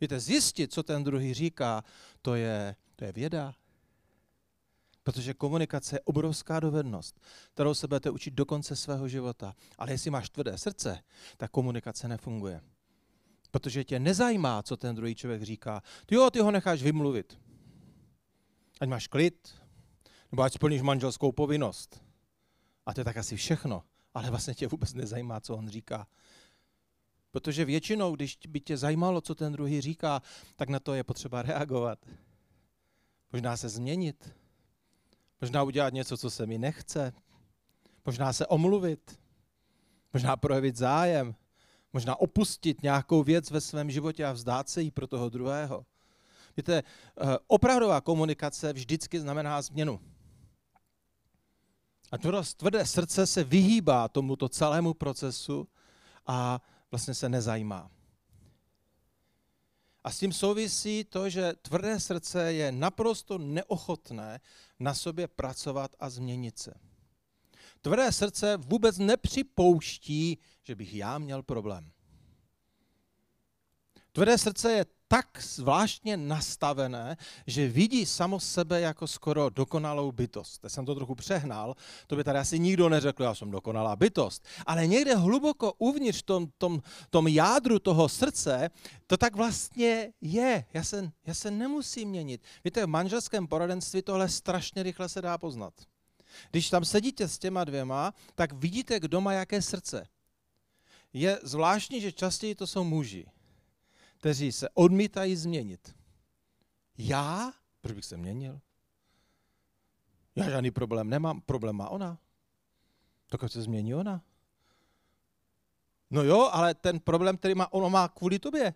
Víte, 0.00 0.20
zjistit, 0.20 0.72
co 0.72 0.82
ten 0.82 1.04
druhý 1.04 1.34
říká, 1.34 1.84
to 2.22 2.34
je, 2.34 2.76
to 2.96 3.04
je 3.04 3.12
věda. 3.12 3.54
Protože 5.02 5.34
komunikace 5.34 5.96
je 5.96 6.00
obrovská 6.00 6.60
dovednost, 6.60 7.20
kterou 7.54 7.74
se 7.74 7.88
budete 7.88 8.10
učit 8.10 8.34
do 8.34 8.46
konce 8.46 8.76
svého 8.76 9.08
života. 9.08 9.54
Ale 9.78 9.90
jestli 9.90 10.10
máš 10.10 10.30
tvrdé 10.30 10.58
srdce, 10.58 11.02
tak 11.36 11.50
komunikace 11.50 12.08
nefunguje. 12.08 12.60
Protože 13.50 13.84
tě 13.84 13.98
nezajímá, 13.98 14.62
co 14.62 14.76
ten 14.76 14.96
druhý 14.96 15.14
člověk 15.14 15.42
říká. 15.42 15.82
Ty 16.06 16.14
jo, 16.14 16.30
ty 16.30 16.38
ho 16.40 16.50
necháš 16.50 16.82
vymluvit. 16.82 17.38
Ať 18.80 18.88
máš 18.88 19.06
klid, 19.06 19.54
nebo 20.32 20.42
ať 20.42 20.52
splníš 20.52 20.82
manželskou 20.82 21.32
povinnost. 21.32 22.11
A 22.86 22.94
to 22.94 23.00
je 23.00 23.04
tak 23.04 23.16
asi 23.16 23.36
všechno. 23.36 23.82
Ale 24.14 24.30
vlastně 24.30 24.54
tě 24.54 24.68
vůbec 24.68 24.94
nezajímá, 24.94 25.40
co 25.40 25.56
on 25.56 25.68
říká. 25.68 26.06
Protože 27.30 27.64
většinou, 27.64 28.16
když 28.16 28.38
by 28.48 28.60
tě 28.60 28.76
zajímalo, 28.76 29.20
co 29.20 29.34
ten 29.34 29.52
druhý 29.52 29.80
říká, 29.80 30.22
tak 30.56 30.68
na 30.68 30.80
to 30.80 30.94
je 30.94 31.04
potřeba 31.04 31.42
reagovat. 31.42 31.98
Možná 33.32 33.56
se 33.56 33.68
změnit. 33.68 34.34
Možná 35.40 35.62
udělat 35.62 35.92
něco, 35.92 36.16
co 36.16 36.30
se 36.30 36.46
mi 36.46 36.58
nechce. 36.58 37.12
Možná 38.06 38.32
se 38.32 38.46
omluvit. 38.46 39.20
Možná 40.12 40.36
projevit 40.36 40.76
zájem. 40.76 41.34
Možná 41.92 42.20
opustit 42.20 42.82
nějakou 42.82 43.22
věc 43.22 43.50
ve 43.50 43.60
svém 43.60 43.90
životě 43.90 44.24
a 44.24 44.32
vzdát 44.32 44.68
se 44.68 44.82
jí 44.82 44.90
pro 44.90 45.06
toho 45.06 45.28
druhého. 45.28 45.86
Víte, 46.56 46.82
eh, 46.82 47.38
opravdová 47.46 48.00
komunikace 48.00 48.72
vždycky 48.72 49.20
znamená 49.20 49.62
změnu. 49.62 50.00
A 52.12 52.18
tvrdé 52.56 52.86
srdce 52.86 53.26
se 53.26 53.44
vyhýbá 53.44 54.08
tomuto 54.08 54.48
celému 54.48 54.94
procesu 54.94 55.68
a 56.26 56.60
vlastně 56.90 57.14
se 57.14 57.28
nezajímá. 57.28 57.90
A 60.04 60.10
s 60.10 60.18
tím 60.18 60.32
souvisí 60.32 61.04
to, 61.04 61.28
že 61.28 61.52
tvrdé 61.62 62.00
srdce 62.00 62.52
je 62.52 62.72
naprosto 62.72 63.38
neochotné 63.38 64.40
na 64.80 64.94
sobě 64.94 65.28
pracovat 65.28 65.96
a 66.00 66.10
změnit 66.10 66.58
se. 66.58 66.74
Tvrdé 67.80 68.12
srdce 68.12 68.56
vůbec 68.56 68.98
nepřipouští, 68.98 70.38
že 70.62 70.74
bych 70.74 70.94
já 70.94 71.18
měl 71.18 71.42
problém. 71.42 71.92
Tvrdé 74.12 74.38
srdce 74.38 74.72
je 74.72 74.86
tak 75.12 75.42
zvláštně 75.42 76.16
nastavené, 76.16 77.16
že 77.46 77.68
vidí 77.68 78.06
samo 78.06 78.40
sebe 78.40 78.80
jako 78.80 79.06
skoro 79.06 79.50
dokonalou 79.50 80.12
bytost. 80.12 80.60
Teď 80.62 80.72
jsem 80.72 80.86
to 80.86 80.94
trochu 80.94 81.14
přehnal, 81.14 81.76
to 82.06 82.16
by 82.16 82.24
tady 82.24 82.38
asi 82.38 82.58
nikdo 82.58 82.88
neřekl, 82.88 83.22
já 83.22 83.34
jsem 83.34 83.50
dokonalá 83.50 83.96
bytost. 83.96 84.44
Ale 84.66 84.86
někde 84.86 85.16
hluboko 85.16 85.72
uvnitř 85.78 86.22
tom, 86.22 86.48
tom, 86.58 86.82
tom 87.10 87.28
jádru 87.28 87.78
toho 87.78 88.08
srdce, 88.08 88.70
to 89.06 89.16
tak 89.16 89.36
vlastně 89.36 90.12
je. 90.20 90.64
Já 90.74 90.84
se, 90.84 91.10
já 91.26 91.34
se 91.34 91.50
nemusím 91.50 92.08
měnit. 92.08 92.42
Víte, 92.64 92.86
v 92.86 92.88
manželském 92.88 93.46
poradenství 93.46 94.02
tohle 94.02 94.28
strašně 94.28 94.82
rychle 94.82 95.08
se 95.08 95.22
dá 95.22 95.38
poznat. 95.38 95.74
Když 96.50 96.70
tam 96.70 96.84
sedíte 96.84 97.28
s 97.28 97.38
těma 97.38 97.64
dvěma, 97.64 98.14
tak 98.34 98.52
vidíte, 98.52 99.00
kdo 99.00 99.20
má 99.20 99.32
jaké 99.32 99.62
srdce. 99.62 100.06
Je 101.12 101.38
zvláštní, 101.42 102.00
že 102.00 102.12
častěji 102.12 102.54
to 102.54 102.66
jsou 102.66 102.84
muži, 102.84 103.26
kteří 104.22 104.52
se 104.52 104.68
odmítají 104.68 105.36
změnit. 105.36 105.96
Já? 106.98 107.52
Proč 107.80 107.94
bych 107.94 108.04
se 108.04 108.16
měnil? 108.16 108.60
Já 110.36 110.50
žádný 110.50 110.70
problém 110.70 111.10
nemám. 111.10 111.40
Problém 111.40 111.76
má 111.76 111.88
ona. 111.88 112.18
Tak 113.26 113.50
se 113.50 113.62
změní 113.62 113.94
ona. 113.94 114.22
No 116.10 116.22
jo, 116.22 116.50
ale 116.52 116.74
ten 116.74 117.00
problém, 117.00 117.36
který 117.36 117.54
má, 117.54 117.72
ona 117.72 117.88
má 117.88 118.08
kvůli 118.08 118.38
tobě. 118.38 118.74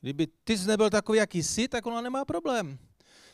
Kdyby 0.00 0.26
ty 0.26 0.58
jsi 0.58 0.68
nebyl 0.68 0.90
takový, 0.90 1.18
jaký 1.18 1.42
jsi, 1.42 1.68
tak 1.68 1.86
ona 1.86 2.00
nemá 2.00 2.24
problém. 2.24 2.78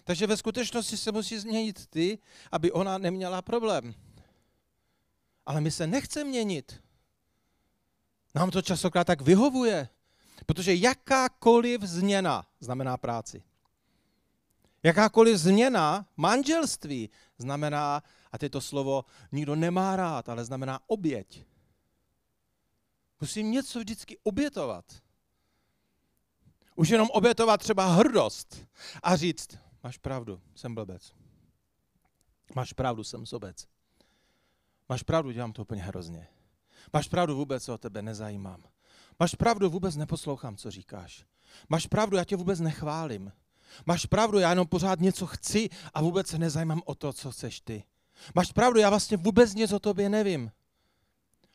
Takže 0.04 0.26
ve 0.26 0.36
skutečnosti 0.36 0.96
se 0.96 1.12
musí 1.12 1.38
změnit 1.38 1.86
ty, 1.86 2.18
aby 2.52 2.72
ona 2.72 2.98
neměla 2.98 3.42
problém. 3.42 3.94
Ale 5.46 5.60
my 5.60 5.70
se 5.70 5.86
nechce 5.86 6.24
měnit. 6.24 6.82
Nám 8.34 8.50
to 8.50 8.62
častokrát 8.62 9.06
tak 9.06 9.20
vyhovuje, 9.20 9.88
protože 10.46 10.74
jakákoliv 10.74 11.82
změna 11.82 12.46
znamená 12.60 12.96
práci. 12.96 13.42
Jakákoliv 14.82 15.36
změna 15.36 16.06
manželství 16.16 17.10
znamená, 17.38 18.02
a 18.32 18.38
to 18.50 18.60
slovo 18.60 19.04
nikdo 19.32 19.56
nemá 19.56 19.96
rád, 19.96 20.28
ale 20.28 20.44
znamená 20.44 20.80
oběť. 20.86 21.46
Musím 23.20 23.50
něco 23.50 23.78
vždycky 23.78 24.18
obětovat. 24.22 24.84
Už 26.74 26.88
jenom 26.88 27.08
obětovat 27.10 27.60
třeba 27.60 27.86
hrdost 27.86 28.66
a 29.02 29.16
říct, 29.16 29.58
máš 29.82 29.98
pravdu, 29.98 30.40
jsem 30.54 30.74
blbec. 30.74 31.12
Máš 32.54 32.72
pravdu, 32.72 33.04
jsem 33.04 33.26
sobec. 33.26 33.66
Máš 34.88 35.02
pravdu, 35.02 35.30
dělám 35.30 35.52
to 35.52 35.62
úplně 35.62 35.82
hrozně. 35.82 36.28
Máš 36.92 37.08
pravdu, 37.08 37.36
vůbec 37.36 37.64
se 37.64 37.72
o 37.72 37.78
tebe 37.78 38.02
nezajímám. 38.02 38.62
Máš 39.20 39.34
pravdu, 39.34 39.70
vůbec 39.70 39.96
neposlouchám, 39.96 40.56
co 40.56 40.70
říkáš. 40.70 41.24
Máš 41.68 41.86
pravdu, 41.86 42.16
já 42.16 42.24
tě 42.24 42.36
vůbec 42.36 42.60
nechválím. 42.60 43.32
Máš 43.86 44.06
pravdu, 44.06 44.38
já 44.38 44.50
jenom 44.50 44.66
pořád 44.66 45.00
něco 45.00 45.26
chci 45.26 45.68
a 45.94 46.02
vůbec 46.02 46.26
se 46.26 46.38
nezajímám 46.38 46.82
o 46.84 46.94
to, 46.94 47.12
co 47.12 47.32
chceš 47.32 47.60
ty. 47.60 47.84
Máš 48.34 48.52
pravdu, 48.52 48.80
já 48.80 48.90
vlastně 48.90 49.16
vůbec 49.16 49.54
nic 49.54 49.72
o 49.72 49.78
tobě 49.78 50.08
nevím. 50.08 50.50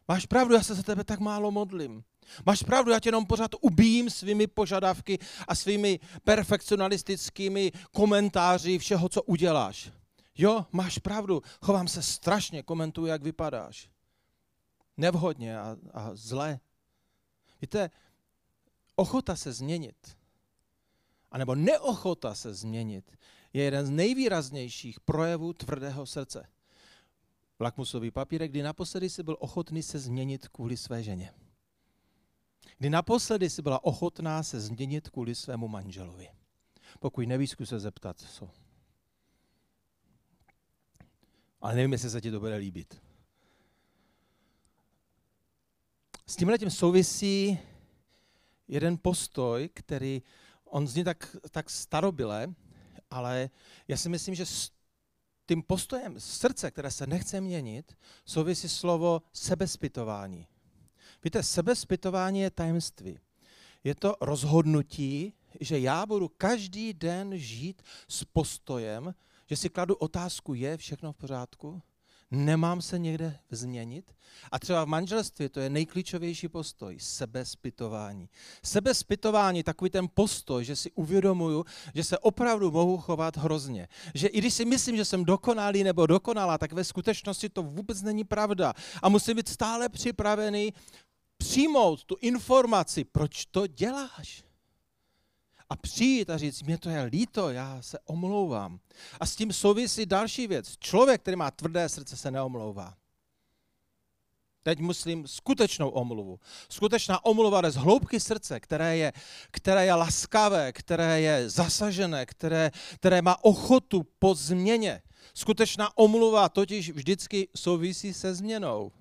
Máš 0.08 0.26
pravdu, 0.26 0.54
já 0.54 0.63
se 0.63 0.76
za 0.76 0.84
tebe 0.84 1.04
tak 1.04 1.19
málo 1.19 1.52
modlím. 1.52 2.04
Máš 2.45 2.63
pravdu, 2.63 2.91
já 2.91 3.00
tě 3.00 3.10
jenom 3.10 3.26
pořád 3.26 3.52
ubíjím 3.62 4.10
svými 4.10 4.47
požadavky 4.47 5.19
a 5.47 5.56
svými 5.56 6.00
perfekcionalistickými 6.24 7.71
komentáři 7.91 8.80
všeho, 8.80 9.10
co 9.10 9.24
uděláš. 9.24 9.91
Jo, 10.38 10.65
máš 10.71 10.97
pravdu, 10.97 11.41
chovám 11.62 11.88
se 11.88 12.02
strašně, 12.02 12.63
komentuju, 12.63 13.08
jak 13.08 13.24
vypadáš. 13.24 13.89
Nevhodně 14.97 15.60
a, 15.60 15.78
a 15.93 16.10
zle. 16.13 16.60
Víte, 17.62 17.89
ochota 18.95 19.36
se 19.36 19.54
změnit, 19.54 20.17
anebo 21.32 21.56
neochota 21.56 22.36
se 22.36 22.54
změnit, 22.54 23.17
je 23.54 23.63
jeden 23.63 23.86
z 23.86 23.89
nejvýraznějších 23.89 25.00
projevů 25.00 25.54
tvrdého 25.54 26.06
srdce. 26.06 26.50
Lakmusový 27.60 28.12
papírek, 28.12 28.52
kdy 28.52 28.62
naposledy 28.62 29.10
si 29.10 29.24
byl 29.24 29.38
ochotný 29.39 29.84
se 29.84 30.00
změnit 30.00 30.47
kvůli 30.47 30.78
své 30.78 31.04
ženě. 31.04 31.34
Kdy 32.78 32.89
naposledy 32.89 33.50
si 33.50 33.62
byla 33.62 33.84
ochotná 33.84 34.43
se 34.43 34.60
změnit 34.60 35.10
kvůli 35.10 35.36
svému 35.36 35.67
manželovi. 35.67 36.30
Pokud 37.00 37.21
nevíš, 37.21 37.56
se 37.63 37.80
zeptat, 37.80 38.19
co. 38.19 38.50
Ale 41.62 41.76
nevím, 41.76 41.91
jestli 41.91 42.10
se 42.10 42.21
ti 42.21 42.32
to 42.32 42.39
bude 42.39 42.56
líbit. 42.56 43.02
S 46.32 46.36
tímhle 46.36 46.58
tím 46.58 46.70
souvisí 46.70 47.60
jeden 48.67 48.98
postoj, 48.98 49.70
který, 49.74 50.22
on 50.65 50.88
zní 50.88 51.04
tak, 51.04 51.36
tak 51.52 51.70
starobile, 51.70 52.54
ale 53.10 53.50
já 53.88 53.98
si 53.98 54.10
myslím, 54.10 54.36
že 54.36 54.46
s 54.46 54.72
tím 55.48 55.63
postojem 55.63 56.20
srdce, 56.20 56.72
které 56.72 56.91
se 56.91 57.08
nechce 57.08 57.41
měnit, 57.41 57.98
souvisí 58.26 58.70
slovo 58.70 59.22
sebespytování. 59.34 60.48
Víte, 61.24 61.44
sebespytování 61.44 62.39
je 62.39 62.52
tajemství. 62.52 63.20
Je 63.84 63.96
to 63.96 64.15
rozhodnutí, 64.22 65.34
že 65.60 65.80
já 65.80 66.06
budu 66.06 66.28
každý 66.28 66.94
den 66.94 67.38
žít 67.38 67.82
s 68.08 68.24
postojem, 68.24 69.15
že 69.48 69.56
si 69.56 69.70
kladu 69.70 69.96
otázku, 69.96 70.54
je 70.54 70.78
všechno 70.78 71.13
v 71.13 71.17
pořádku? 71.17 71.82
Nemám 72.32 72.82
se 72.82 73.00
někde 73.00 73.39
změnit? 73.50 74.15
A 74.52 74.60
třeba 74.60 74.86
v 74.86 74.88
manželství 74.88 75.50
to 75.50 75.60
je 75.60 75.70
nejklíčovější 75.70 76.48
postoj, 76.48 77.00
sebespytování. 77.00 78.30
Sebespytování, 78.63 79.63
takový 79.63 79.89
ten 79.91 80.08
postoj, 80.13 80.65
že 80.65 80.76
si 80.76 80.91
uvědomuju, 80.91 81.65
že 81.96 82.04
se 82.04 82.17
opravdu 82.17 82.72
mohu 82.72 82.98
chovat 82.98 83.38
hrozně. 83.38 83.88
Že 84.13 84.28
i 84.28 84.38
když 84.38 84.54
si 84.54 84.65
myslím, 84.65 84.98
že 84.98 85.06
jsem 85.06 85.26
dokonalý 85.26 85.84
nebo 85.84 86.08
dokonalá, 86.08 86.58
tak 86.58 86.74
ve 86.74 86.84
skutečnosti 86.84 87.50
to 87.50 87.63
vůbec 87.63 88.02
není 88.02 88.24
pravda. 88.24 88.74
A 89.02 89.10
musím 89.10 89.38
být 89.38 89.50
stále 89.50 89.89
připravený 89.89 90.74
přijmout 91.38 92.04
tu 92.04 92.15
informaci, 92.22 93.04
proč 93.04 93.46
to 93.46 93.67
děláš. 93.67 94.44
A 95.72 95.76
přijít 95.76 96.30
a 96.30 96.38
říct, 96.38 96.64
mě 96.64 96.78
to 96.78 96.90
je 96.90 97.04
líto, 97.04 97.50
já 97.50 97.82
se 97.82 98.00
omlouvám. 98.06 98.80
A 99.20 99.26
s 99.26 99.36
tím 99.36 99.54
souvisí 99.54 100.06
další 100.06 100.48
věc. 100.48 100.78
Člověk, 100.80 101.22
který 101.22 101.38
má 101.38 101.52
tvrdé 101.52 101.90
srdce, 101.90 102.18
se 102.18 102.32
neomlouvá. 102.32 102.94
Teď 104.64 104.80
myslím 104.80 105.28
skutečnou 105.28 105.90
omluvu. 105.90 106.40
Skutečná 106.70 107.26
omluva 107.26 107.72
z 107.72 107.76
hloubky 107.76 108.20
srdce, 108.20 108.60
které 108.60 108.98
je, 108.98 109.14
které 109.52 109.86
je 109.86 109.94
laskavé, 109.94 110.72
které 110.74 111.22
je 111.22 111.50
zasažené, 111.50 112.26
které, 112.26 112.72
které 112.96 113.22
má 113.22 113.44
ochotu 113.44 114.08
po 114.20 114.36
změně. 114.36 115.02
Skutečná 115.34 115.98
omluva 115.98 116.50
totiž 116.50 116.90
vždycky 116.90 117.48
souvisí 117.56 118.14
se 118.14 118.36
změnou. 118.36 118.92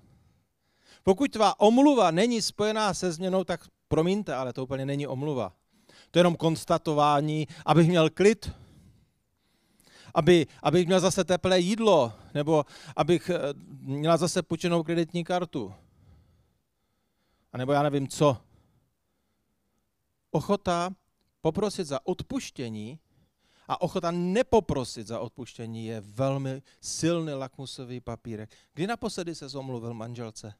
Pokud 1.03 1.31
tvá 1.31 1.59
omluva 1.59 2.11
není 2.11 2.41
spojená 2.41 2.93
se 2.93 3.11
změnou, 3.11 3.43
tak 3.43 3.67
promiňte, 3.87 4.35
ale 4.35 4.53
to 4.53 4.63
úplně 4.63 4.85
není 4.85 5.07
omluva. 5.07 5.53
To 6.11 6.19
je 6.19 6.19
jenom 6.19 6.35
konstatování, 6.35 7.47
abych 7.65 7.87
měl 7.87 8.09
klid, 8.09 8.51
aby, 10.13 10.47
abych 10.63 10.87
měl 10.87 10.99
zase 10.99 11.23
teplé 11.23 11.59
jídlo, 11.59 12.13
nebo 12.33 12.65
abych 12.95 13.29
eh, 13.29 13.39
měla 13.81 14.17
zase 14.17 14.41
půjčenou 14.41 14.83
kreditní 14.83 15.23
kartu. 15.23 15.73
A 17.53 17.57
nebo 17.57 17.71
já 17.71 17.83
nevím 17.83 18.07
co. 18.07 18.37
Ochota 20.31 20.89
poprosit 21.41 21.87
za 21.87 22.07
odpuštění 22.07 22.99
a 23.67 23.81
ochota 23.81 24.11
nepoprosit 24.11 25.07
za 25.07 25.19
odpuštění 25.19 25.85
je 25.85 26.01
velmi 26.01 26.61
silný 26.81 27.33
lakmusový 27.33 27.99
papírek. 27.99 28.49
Kdy 28.73 28.87
naposledy 28.87 29.35
se 29.35 29.49
zomluvil 29.49 29.93
manželce? 29.93 30.53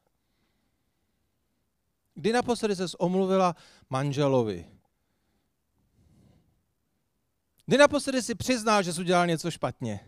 Kdy 2.13 2.33
naposledy 2.33 2.75
se 2.75 2.85
omluvila 2.97 3.55
manželovi? 3.89 4.80
Kdy 7.65 7.78
naposledy 7.78 8.21
si 8.21 8.36
přiznal, 8.36 8.84
že 8.84 8.93
jsi 8.93 9.02
udělal 9.02 9.28
něco 9.28 9.52
špatně? 9.52 10.00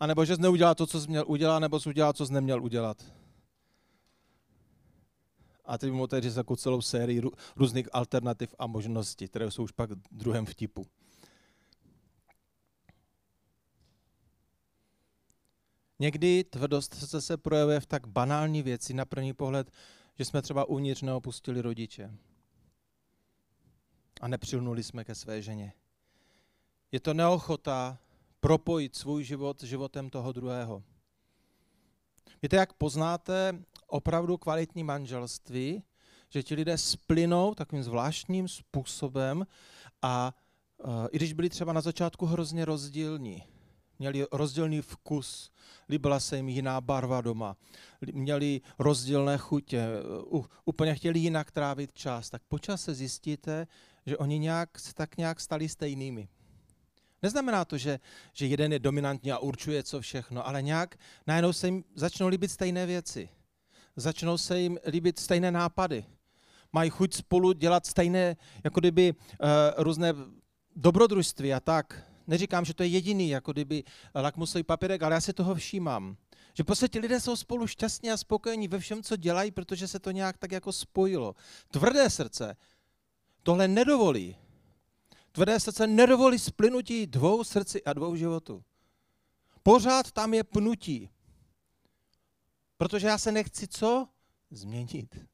A 0.00 0.06
nebo 0.06 0.24
že 0.24 0.36
jsi 0.36 0.42
neudělal 0.42 0.74
to, 0.74 0.86
co 0.86 1.00
jsi 1.00 1.08
měl 1.08 1.24
udělat, 1.26 1.58
nebo 1.58 1.80
jsi 1.80 1.88
udělal, 1.88 2.12
co 2.12 2.26
jsi 2.26 2.32
neměl 2.32 2.62
udělat? 2.62 3.04
A 5.64 5.78
teď 5.78 5.92
mu 5.92 6.06
říct 6.20 6.36
jako 6.36 6.56
celou 6.56 6.80
sérii 6.80 7.22
různých 7.56 7.88
alternativ 7.92 8.54
a 8.58 8.66
možností, 8.66 9.28
které 9.28 9.50
jsou 9.50 9.62
už 9.62 9.72
pak 9.72 9.90
druhém 10.10 10.46
vtipu. 10.46 10.86
Někdy 15.98 16.44
tvrdost 16.44 16.94
se 17.20 17.36
projevuje 17.36 17.80
v 17.80 17.86
tak 17.86 18.06
banální 18.06 18.62
věci 18.62 18.94
na 18.94 19.04
první 19.04 19.32
pohled, 19.32 19.70
že 20.18 20.24
jsme 20.24 20.42
třeba 20.42 20.64
uvnitř 20.64 21.02
neopustili 21.02 21.62
rodiče 21.62 22.14
a 24.20 24.28
nepřilnuli 24.28 24.82
jsme 24.82 25.04
ke 25.04 25.14
své 25.14 25.42
ženě. 25.42 25.72
Je 26.92 27.00
to 27.00 27.14
neochota 27.14 27.98
propojit 28.40 28.96
svůj 28.96 29.24
život 29.24 29.60
s 29.60 29.64
životem 29.64 30.10
toho 30.10 30.32
druhého. 30.32 30.82
Víte, 32.42 32.56
jak 32.56 32.72
poznáte 32.72 33.62
opravdu 33.86 34.36
kvalitní 34.36 34.84
manželství, 34.84 35.82
že 36.28 36.42
ti 36.42 36.54
lidé 36.54 36.78
splynou 36.78 37.54
takovým 37.54 37.84
zvláštním 37.84 38.48
způsobem 38.48 39.46
a 40.02 40.34
uh, 40.84 41.06
i 41.10 41.16
když 41.16 41.32
byli 41.32 41.48
třeba 41.48 41.72
na 41.72 41.80
začátku 41.80 42.26
hrozně 42.26 42.64
rozdílní, 42.64 43.42
měli 43.98 44.26
rozdílný 44.32 44.80
vkus, 44.80 45.50
líbila 45.88 46.20
se 46.20 46.36
jim 46.36 46.48
jiná 46.48 46.80
barva 46.80 47.20
doma, 47.20 47.56
měli 48.12 48.60
rozdílné 48.78 49.38
chutě, 49.38 49.86
úplně 50.64 50.94
chtěli 50.94 51.18
jinak 51.18 51.50
trávit 51.50 51.92
čas, 51.92 52.30
tak 52.30 52.42
počas 52.48 52.82
se 52.82 52.94
zjistíte, 52.94 53.66
že 54.06 54.18
oni 54.18 54.38
nějak, 54.38 54.78
se 54.78 54.94
tak 54.94 55.16
nějak 55.16 55.40
stali 55.40 55.68
stejnými. 55.68 56.28
Neznamená 57.22 57.64
to, 57.64 57.78
že, 57.78 58.00
že 58.32 58.46
jeden 58.46 58.72
je 58.72 58.78
dominantní 58.78 59.32
a 59.32 59.38
určuje 59.38 59.82
co 59.82 60.00
všechno, 60.00 60.46
ale 60.46 60.62
nějak 60.62 60.96
najednou 61.26 61.52
se 61.52 61.66
jim 61.66 61.84
začnou 61.94 62.28
líbit 62.28 62.50
stejné 62.50 62.86
věci. 62.86 63.28
Začnou 63.96 64.38
se 64.38 64.60
jim 64.60 64.78
líbit 64.86 65.18
stejné 65.18 65.50
nápady. 65.50 66.04
Mají 66.72 66.90
chuť 66.90 67.14
spolu 67.14 67.52
dělat 67.52 67.86
stejné, 67.86 68.36
jako 68.64 68.80
kdyby 68.80 69.12
uh, 69.12 69.48
různé 69.76 70.14
dobrodružství 70.76 71.54
a 71.54 71.60
tak. 71.60 72.02
Neříkám, 72.26 72.64
že 72.64 72.74
to 72.74 72.82
je 72.82 72.88
jediný, 72.88 73.28
jako 73.28 73.52
kdyby 73.52 73.84
lakmusový 74.14 74.62
papírek, 74.62 75.02
ale 75.02 75.14
já 75.14 75.20
si 75.20 75.32
toho 75.32 75.54
všímám. 75.54 76.16
Že 76.54 76.64
prostě 76.64 76.88
ti 76.88 76.98
lidé 76.98 77.20
jsou 77.20 77.36
spolu 77.36 77.66
šťastní 77.66 78.10
a 78.10 78.16
spokojení 78.16 78.68
ve 78.68 78.78
všem, 78.78 79.02
co 79.02 79.16
dělají, 79.16 79.50
protože 79.50 79.88
se 79.88 79.98
to 79.98 80.10
nějak 80.10 80.38
tak 80.38 80.52
jako 80.52 80.72
spojilo. 80.72 81.34
Tvrdé 81.70 82.10
srdce 82.10 82.56
tohle 83.42 83.68
nedovolí. 83.68 84.36
Tvrdé 85.38 85.60
srdce 85.60 85.86
nedovolí 85.86 86.38
splynutí 86.38 87.06
dvou 87.06 87.44
srdci 87.44 87.84
a 87.84 87.92
dvou 87.92 88.16
životů. 88.16 88.64
Pořád 89.62 90.12
tam 90.12 90.34
je 90.34 90.44
pnutí. 90.44 91.10
Protože 92.76 93.06
já 93.06 93.18
se 93.18 93.32
nechci 93.32 93.68
co? 93.68 94.08
Změnit. 94.50 95.26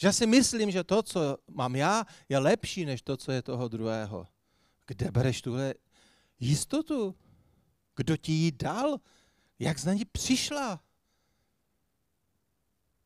Že 0.00 0.12
si 0.12 0.26
myslím, 0.26 0.70
že 0.70 0.84
to, 0.84 1.02
co 1.02 1.38
mám 1.48 1.76
já, 1.76 2.06
je 2.28 2.38
lepší 2.38 2.84
než 2.84 3.02
to, 3.02 3.16
co 3.16 3.32
je 3.32 3.42
toho 3.42 3.68
druhého. 3.68 4.28
Kde 4.86 5.10
bereš 5.10 5.42
tuhle 5.42 5.74
jistotu? 6.40 7.14
Kdo 7.96 8.16
ti 8.16 8.32
ji 8.32 8.52
dal? 8.52 9.00
Jak 9.58 9.78
z 9.78 9.94
ní 9.94 10.04
přišla? 10.04 10.80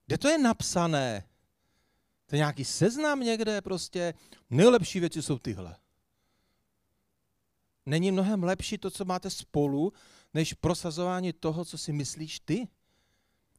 Kde 0.06 0.18
to 0.18 0.28
je 0.28 0.38
napsané? 0.38 1.27
To 2.28 2.36
je 2.36 2.38
nějaký 2.38 2.64
seznam 2.64 3.20
někde 3.20 3.60
prostě. 3.60 4.14
Nejlepší 4.50 5.00
věci 5.00 5.22
jsou 5.22 5.38
tyhle. 5.38 5.76
Není 7.86 8.12
mnohem 8.12 8.44
lepší 8.44 8.78
to, 8.78 8.90
co 8.90 9.04
máte 9.04 9.30
spolu, 9.30 9.92
než 10.34 10.54
prosazování 10.54 11.32
toho, 11.32 11.64
co 11.64 11.78
si 11.78 11.92
myslíš 11.92 12.40
ty? 12.40 12.68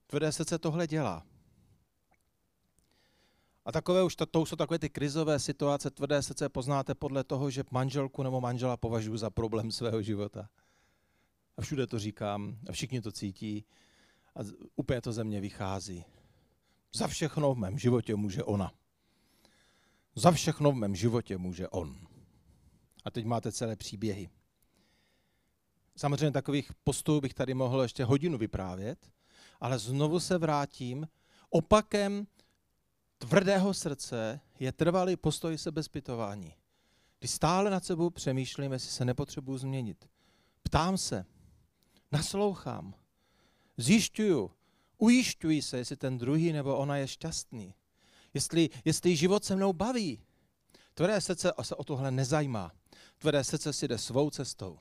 Tvrdé 0.07 0.31
srdce 0.31 0.59
tohle 0.59 0.87
dělá. 0.87 1.25
A 3.65 3.71
takové 3.71 4.03
už, 4.03 4.15
to, 4.15 4.25
to 4.25 4.45
jsou 4.45 4.55
takové 4.55 4.79
ty 4.79 4.89
krizové 4.89 5.39
situace, 5.39 5.89
tvrdé 5.89 6.21
srdce 6.21 6.49
poznáte 6.49 6.95
podle 6.95 7.23
toho, 7.23 7.49
že 7.49 7.63
manželku 7.71 8.23
nebo 8.23 8.41
manžela 8.41 8.77
považuji 8.77 9.17
za 9.17 9.29
problém 9.29 9.71
svého 9.71 10.01
života. 10.01 10.49
A 11.57 11.61
všude 11.61 11.87
to 11.87 11.99
říkám, 11.99 12.57
a 12.69 12.71
všichni 12.71 13.01
to 13.01 13.11
cítí 13.11 13.65
a 14.35 14.39
úplně 14.75 15.01
to 15.01 15.13
ze 15.13 15.23
mě 15.23 15.41
vychází. 15.41 16.05
Za 16.93 17.07
všechno 17.07 17.53
v 17.53 17.57
mém 17.57 17.79
životě 17.79 18.15
může 18.15 18.43
ona. 18.43 18.73
Za 20.15 20.31
všechno 20.31 20.71
v 20.71 20.75
mém 20.75 20.95
životě 20.95 21.37
může 21.37 21.67
on. 21.67 22.07
A 23.05 23.11
teď 23.11 23.25
máte 23.25 23.51
celé 23.51 23.75
příběhy. 23.75 24.29
Samozřejmě 25.95 26.31
takových 26.31 26.71
postů 26.83 27.21
bych 27.21 27.33
tady 27.33 27.53
mohl 27.53 27.81
ještě 27.81 28.03
hodinu 28.03 28.37
vyprávět, 28.37 29.11
ale 29.59 29.79
znovu 29.79 30.19
se 30.19 30.37
vrátím. 30.37 31.07
Opakem 31.49 32.27
tvrdého 33.17 33.73
srdce 33.73 34.39
je 34.59 34.71
trvalý 34.71 35.15
postoj 35.15 35.57
sebezpytování. 35.57 36.53
Když 37.19 37.31
stále 37.31 37.69
nad 37.69 37.85
sebou 37.85 38.09
přemýšlím, 38.09 38.71
jestli 38.71 38.91
se 38.91 39.05
nepotřebuji 39.05 39.57
změnit. 39.57 40.09
Ptám 40.63 40.97
se, 40.97 41.25
naslouchám, 42.11 42.93
zjišťuju, 43.77 44.51
ujišťuji 44.99 45.61
se, 45.61 45.77
jestli 45.77 45.95
ten 45.95 46.17
druhý 46.17 46.53
nebo 46.53 46.77
ona 46.77 46.97
je 46.97 47.07
šťastný. 47.07 47.73
Jestli, 48.33 48.69
jestli 48.85 49.15
život 49.15 49.45
se 49.45 49.55
mnou 49.55 49.73
baví. 49.73 50.21
Tvrdé 50.93 51.21
srdce 51.21 51.51
se 51.61 51.75
o 51.75 51.83
tohle 51.83 52.11
nezajímá. 52.11 52.71
Tvrdé 53.17 53.43
srdce 53.43 53.73
si 53.73 53.87
jde 53.87 53.97
svou 53.97 54.29
cestou. 54.29 54.79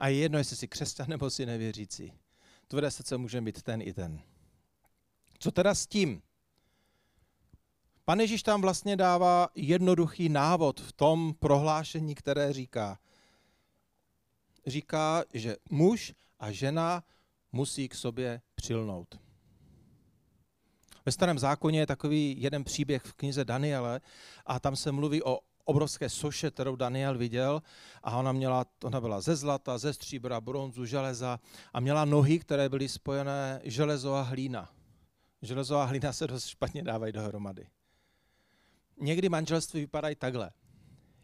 A 0.00 0.08
je 0.08 0.16
jedno, 0.16 0.38
jestli 0.38 0.56
jsi 0.56 0.68
křesťan 0.68 1.08
nebo 1.08 1.30
si 1.30 1.46
nevěřící. 1.46 2.12
Tvrdé 2.68 2.90
srdce 2.90 3.16
může 3.16 3.40
být 3.40 3.62
ten 3.62 3.82
i 3.82 3.92
ten. 3.92 4.20
Co 5.38 5.50
teda 5.50 5.74
s 5.74 5.86
tím? 5.86 6.22
Pan 8.04 8.20
Ježíš 8.20 8.42
tam 8.42 8.60
vlastně 8.60 8.96
dává 8.96 9.48
jednoduchý 9.54 10.28
návod 10.28 10.80
v 10.80 10.92
tom 10.92 11.34
prohlášení, 11.38 12.14
které 12.14 12.52
říká. 12.52 12.98
Říká, 14.66 15.24
že 15.34 15.56
muž 15.70 16.14
a 16.40 16.52
žena 16.52 17.04
musí 17.52 17.88
k 17.88 17.94
sobě 17.94 18.40
přilnout. 18.62 19.18
Ve 21.06 21.12
starém 21.12 21.38
zákoně 21.38 21.78
je 21.78 21.86
takový 21.86 22.36
jeden 22.38 22.64
příběh 22.64 23.02
v 23.02 23.12
knize 23.12 23.44
Daniele 23.44 24.00
a 24.46 24.60
tam 24.60 24.76
se 24.76 24.92
mluví 24.92 25.22
o 25.22 25.38
obrovské 25.64 26.08
soše, 26.08 26.50
kterou 26.50 26.76
Daniel 26.76 27.18
viděl 27.18 27.62
a 28.02 28.16
ona, 28.16 28.32
měla, 28.32 28.66
ona 28.84 29.00
byla 29.00 29.20
ze 29.20 29.36
zlata, 29.36 29.78
ze 29.78 29.92
stříbra, 29.92 30.40
bronzu, 30.40 30.86
železa 30.86 31.40
a 31.72 31.80
měla 31.80 32.04
nohy, 32.04 32.38
které 32.38 32.68
byly 32.68 32.88
spojené 32.88 33.60
železo 33.64 34.14
a 34.14 34.22
hlína. 34.22 34.70
Železo 35.42 35.76
a 35.76 35.84
hlína 35.84 36.12
se 36.12 36.26
dost 36.26 36.46
špatně 36.46 36.82
dávají 36.82 37.12
dohromady. 37.12 37.66
Někdy 39.00 39.28
manželství 39.28 39.80
vypadají 39.80 40.16
takhle. 40.16 40.50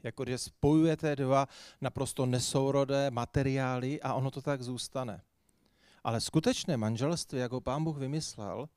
Jako 0.02 0.24
že 0.26 0.38
spojujete 0.38 1.16
dva 1.16 1.46
naprosto 1.80 2.26
nesourodé 2.26 3.10
materiály 3.10 4.02
a 4.02 4.14
ono 4.14 4.30
to 4.30 4.42
tak 4.42 4.62
zůstane. 4.62 5.22
Ale 6.08 6.20
skutečné 6.20 6.76
manželství, 6.76 7.38
jako 7.38 7.60
pán 7.60 7.84
Bůh 7.84 7.98
vymyslel, 7.98 8.68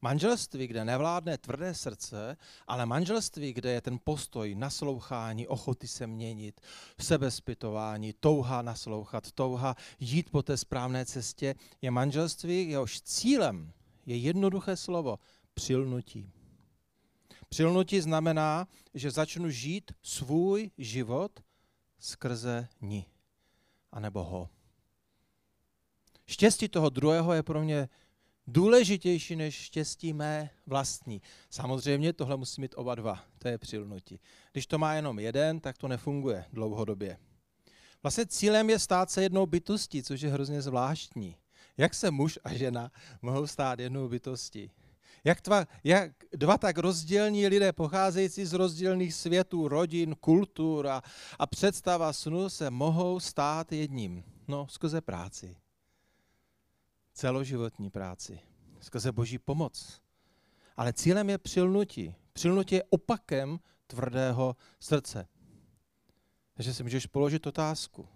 manželství, 0.00 0.66
kde 0.66 0.84
nevládne 0.84 1.38
tvrdé 1.38 1.74
srdce, 1.74 2.36
ale 2.66 2.86
manželství, 2.86 3.52
kde 3.52 3.72
je 3.72 3.80
ten 3.80 3.98
postoj 4.04 4.54
naslouchání, 4.54 5.48
ochoty 5.48 5.88
se 5.88 6.06
měnit, 6.06 6.60
sebezpytování, 7.00 8.12
touha 8.20 8.62
naslouchat, 8.62 9.32
touha 9.32 9.76
jít 10.00 10.30
po 10.30 10.42
té 10.42 10.56
správné 10.56 11.06
cestě, 11.06 11.54
je 11.82 11.90
manželství, 11.90 12.68
jehož 12.68 13.00
cílem 13.00 13.72
je 14.06 14.16
jednoduché 14.16 14.76
slovo 14.76 15.18
přilnutí. 15.54 16.32
Přilnutí 17.48 18.00
znamená, 18.00 18.68
že 18.94 19.10
začnu 19.10 19.50
žít 19.50 19.92
svůj 20.02 20.70
život 20.78 21.40
skrze 21.98 22.68
ní, 22.80 23.06
anebo 23.92 24.24
ho. 24.24 24.48
Štěstí 26.26 26.68
toho 26.68 26.90
druhého 26.90 27.32
je 27.32 27.42
pro 27.42 27.62
mě 27.62 27.88
důležitější 28.46 29.36
než 29.36 29.54
štěstí 29.54 30.12
mé 30.12 30.50
vlastní. 30.66 31.22
Samozřejmě 31.50 32.12
tohle 32.12 32.36
musí 32.36 32.60
mít 32.60 32.74
oba 32.76 32.94
dva, 32.94 33.24
to 33.38 33.48
je 33.48 33.58
přilnutí. 33.58 34.20
Když 34.52 34.66
to 34.66 34.78
má 34.78 34.94
jenom 34.94 35.18
jeden, 35.18 35.60
tak 35.60 35.78
to 35.78 35.88
nefunguje 35.88 36.44
dlouhodobě. 36.52 37.18
Vlastně 38.02 38.26
cílem 38.26 38.70
je 38.70 38.78
stát 38.78 39.10
se 39.10 39.22
jednou 39.22 39.46
bytostí, 39.46 40.02
což 40.02 40.20
je 40.20 40.30
hrozně 40.30 40.62
zvláštní. 40.62 41.36
Jak 41.76 41.94
se 41.94 42.10
muž 42.10 42.38
a 42.44 42.54
žena 42.54 42.90
mohou 43.22 43.46
stát 43.46 43.78
jednou 43.78 44.08
bytostí? 44.08 44.70
Jak 45.24 45.38
dva, 45.44 45.66
jak 45.84 46.12
dva 46.32 46.58
tak 46.58 46.78
rozdílní 46.78 47.46
lidé 47.46 47.72
pocházející 47.72 48.44
z 48.44 48.52
rozdílných 48.52 49.14
světů, 49.14 49.68
rodin, 49.68 50.14
kultur 50.20 50.86
a, 50.86 51.02
a 51.38 51.46
představa 51.46 52.12
snu 52.12 52.48
se 52.48 52.70
mohou 52.70 53.20
stát 53.20 53.72
jedním? 53.72 54.24
No, 54.48 54.66
skrze 54.70 55.00
práci 55.00 55.56
celoživotní 57.14 57.90
práci, 57.90 58.40
skrze 58.80 59.12
boží 59.12 59.38
pomoc. 59.38 60.00
Ale 60.76 60.92
cílem 60.92 61.30
je 61.30 61.38
přilnutí. 61.38 62.14
Přilnutí 62.32 62.74
je 62.74 62.84
opakem 62.84 63.60
tvrdého 63.86 64.56
srdce. 64.80 65.28
Takže 66.54 66.74
si 66.74 66.82
můžeš 66.82 67.06
položit 67.06 67.46
otázku. 67.46 68.08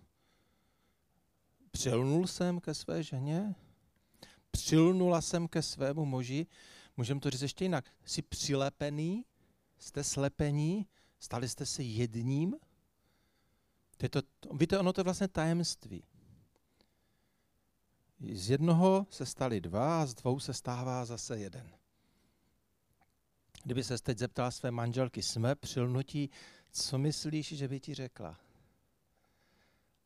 Přilnul 1.71 2.27
jsem 2.27 2.61
ke 2.61 2.75
své 2.75 3.03
ženě? 3.03 3.55
Přilnula 4.51 5.21
jsem 5.21 5.49
ke 5.49 5.63
svému 5.63 6.05
muži? 6.05 6.47
Můžeme 6.97 7.21
to 7.21 7.31
říct 7.31 7.43
ještě 7.43 7.65
jinak. 7.65 7.91
Jsi 8.05 8.23
přilepený? 8.23 9.25
Jste 9.79 10.05
slepení? 10.05 10.87
Stali 11.19 11.49
jste 11.49 11.67
se 11.67 11.83
jedním? 11.83 12.57
To 13.97 14.05
je 14.05 14.09
to, 14.09 14.23
víte, 14.53 14.79
ono 14.79 14.93
to 14.93 15.01
je 15.01 15.05
vlastně 15.05 15.29
tajemství. 15.29 16.05
Z 18.21 18.51
jednoho 18.51 19.07
se 19.11 19.27
stali 19.27 19.61
dva 19.61 20.03
a 20.03 20.07
z 20.07 20.15
dvou 20.15 20.41
se 20.41 20.55
stává 20.55 21.05
zase 21.05 21.39
jeden. 21.39 21.71
Kdyby 23.65 23.85
se 23.85 23.99
teď 23.99 24.19
zeptal 24.19 24.51
své 24.51 24.71
manželky, 24.71 25.23
jsme 25.23 25.55
přilnutí, 25.55 26.31
co 26.71 26.99
myslíš, 26.99 27.53
že 27.53 27.69
by 27.69 27.81
ti 27.81 27.95
řekla? 27.95 28.41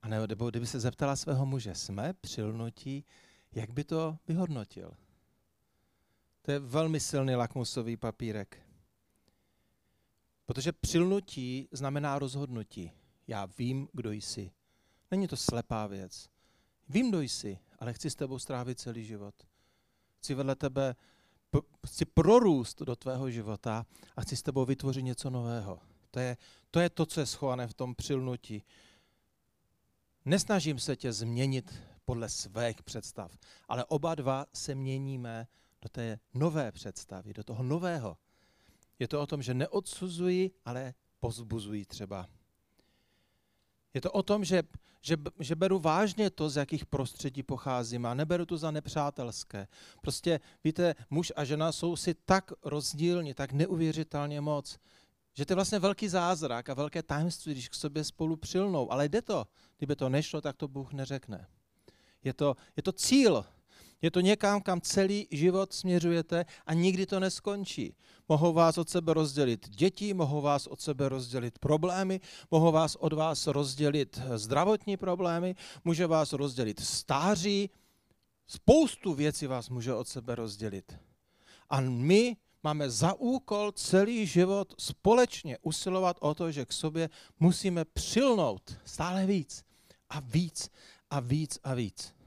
A 0.02 0.08
nebo 0.08 0.50
kdyby 0.50 0.66
se 0.66 0.80
zeptala 0.80 1.16
svého 1.16 1.46
muže, 1.46 1.74
jsme 1.74 2.12
přilnutí, 2.12 3.04
jak 3.52 3.70
by 3.70 3.84
to 3.84 4.18
vyhodnotil? 4.28 4.96
To 6.42 6.50
je 6.50 6.58
velmi 6.58 7.00
silný 7.00 7.34
lakmusový 7.34 7.96
papírek. 7.96 8.66
Protože 10.46 10.72
přilnutí 10.72 11.68
znamená 11.72 12.18
rozhodnutí. 12.18 12.92
Já 13.26 13.46
vím, 13.58 13.88
kdo 13.92 14.12
jsi. 14.12 14.50
Není 15.10 15.28
to 15.28 15.36
slepá 15.36 15.86
věc. 15.86 16.31
Vím, 16.92 17.08
kdo 17.08 17.20
jsi, 17.20 17.58
ale 17.78 17.92
chci 17.92 18.10
s 18.10 18.14
tebou 18.14 18.38
strávit 18.38 18.80
celý 18.80 19.04
život. 19.04 19.34
Chci 20.18 20.34
vedle 20.34 20.56
tebe, 20.56 20.96
chci 21.86 22.04
prorůst 22.04 22.82
do 22.82 22.96
tvého 22.96 23.30
života 23.30 23.86
a 24.16 24.22
chci 24.22 24.36
s 24.36 24.42
tebou 24.42 24.64
vytvořit 24.64 25.02
něco 25.02 25.30
nového. 25.30 25.80
To 26.10 26.20
je, 26.20 26.36
to 26.70 26.80
je 26.80 26.90
to, 26.90 27.06
co 27.06 27.20
je 27.20 27.26
schované 27.26 27.66
v 27.66 27.74
tom 27.74 27.94
přilnutí. 27.94 28.62
Nesnažím 30.24 30.78
se 30.78 30.96
tě 30.96 31.12
změnit 31.12 31.82
podle 32.04 32.28
svých 32.28 32.82
představ, 32.82 33.38
ale 33.68 33.84
oba 33.84 34.14
dva 34.14 34.46
se 34.52 34.74
měníme 34.74 35.46
do 35.82 35.88
té 35.88 36.18
nové 36.34 36.72
představy, 36.72 37.32
do 37.32 37.44
toho 37.44 37.62
nového. 37.62 38.16
Je 38.98 39.08
to 39.08 39.20
o 39.20 39.26
tom, 39.26 39.42
že 39.42 39.54
neodsuzuji, 39.54 40.50
ale 40.64 40.94
pozbuzuji 41.20 41.84
třeba. 41.84 42.28
Je 43.94 44.00
to 44.00 44.12
o 44.12 44.22
tom, 44.22 44.44
že, 44.44 44.62
že, 45.00 45.16
že 45.38 45.56
beru 45.56 45.78
vážně 45.78 46.30
to, 46.30 46.50
z 46.50 46.56
jakých 46.56 46.86
prostředí 46.86 47.42
pocházím 47.42 48.06
a 48.06 48.14
neberu 48.14 48.46
to 48.46 48.56
za 48.56 48.70
nepřátelské. 48.70 49.68
Prostě, 50.00 50.40
víte, 50.64 50.94
muž 51.10 51.32
a 51.36 51.44
žena 51.44 51.72
jsou 51.72 51.96
si 51.96 52.14
tak 52.14 52.52
rozdílní, 52.62 53.34
tak 53.34 53.52
neuvěřitelně 53.52 54.40
moc, 54.40 54.78
že 55.34 55.46
to 55.46 55.52
je 55.52 55.54
vlastně 55.54 55.78
velký 55.78 56.08
zázrak 56.08 56.68
a 56.68 56.74
velké 56.74 57.02
tajemství, 57.02 57.52
když 57.52 57.68
k 57.68 57.74
sobě 57.74 58.04
spolu 58.04 58.36
přilnou. 58.36 58.92
Ale 58.92 59.08
jde 59.08 59.22
to. 59.22 59.46
Kdyby 59.78 59.96
to 59.96 60.08
nešlo, 60.08 60.40
tak 60.40 60.56
to 60.56 60.68
Bůh 60.68 60.92
neřekne. 60.92 61.46
Je 62.24 62.34
to, 62.34 62.56
je 62.76 62.82
to 62.82 62.92
cíl. 62.92 63.44
Je 64.02 64.10
to 64.10 64.20
někam, 64.20 64.60
kam 64.60 64.80
celý 64.80 65.28
život 65.30 65.72
směřujete 65.72 66.44
a 66.66 66.74
nikdy 66.74 67.06
to 67.06 67.20
neskončí. 67.20 67.94
Mohou 68.28 68.52
vás 68.52 68.78
od 68.78 68.90
sebe 68.90 69.14
rozdělit 69.14 69.68
děti, 69.68 70.14
mohou 70.14 70.40
vás 70.40 70.66
od 70.66 70.80
sebe 70.80 71.08
rozdělit 71.08 71.58
problémy, 71.58 72.20
mohou 72.50 72.72
vás 72.72 72.96
od 72.96 73.12
vás 73.12 73.46
rozdělit 73.46 74.20
zdravotní 74.36 74.96
problémy, 74.96 75.54
může 75.84 76.06
vás 76.06 76.32
rozdělit 76.32 76.80
stáří, 76.80 77.70
spoustu 78.46 79.14
věcí 79.14 79.46
vás 79.46 79.68
může 79.68 79.94
od 79.94 80.08
sebe 80.08 80.34
rozdělit. 80.34 80.98
A 81.70 81.80
my 81.80 82.36
máme 82.62 82.90
za 82.90 83.14
úkol 83.14 83.72
celý 83.72 84.26
život 84.26 84.74
společně 84.78 85.58
usilovat 85.62 86.16
o 86.20 86.34
to, 86.34 86.52
že 86.52 86.64
k 86.64 86.72
sobě 86.72 87.10
musíme 87.40 87.84
přilnout 87.84 88.76
stále 88.84 89.26
víc 89.26 89.64
a 90.10 90.20
víc 90.20 90.70
a 91.10 91.20
víc 91.20 91.58
a 91.64 91.74
víc. 91.74 92.21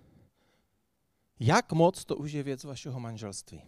Jak 1.39 1.71
moc 1.71 2.05
to 2.05 2.15
už 2.15 2.31
je 2.31 2.43
věc 2.43 2.63
vašeho 2.63 2.99
manželství? 2.99 3.61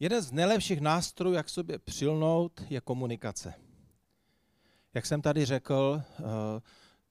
Jeden 0.00 0.22
z 0.22 0.32
nejlepších 0.32 0.80
nástrojů, 0.80 1.34
jak 1.34 1.48
sobě 1.48 1.78
přilnout, 1.78 2.62
je 2.70 2.80
komunikace. 2.80 3.54
Jak 4.94 5.06
jsem 5.06 5.22
tady 5.22 5.44
řekl, 5.44 6.02
eh, 6.02 6.22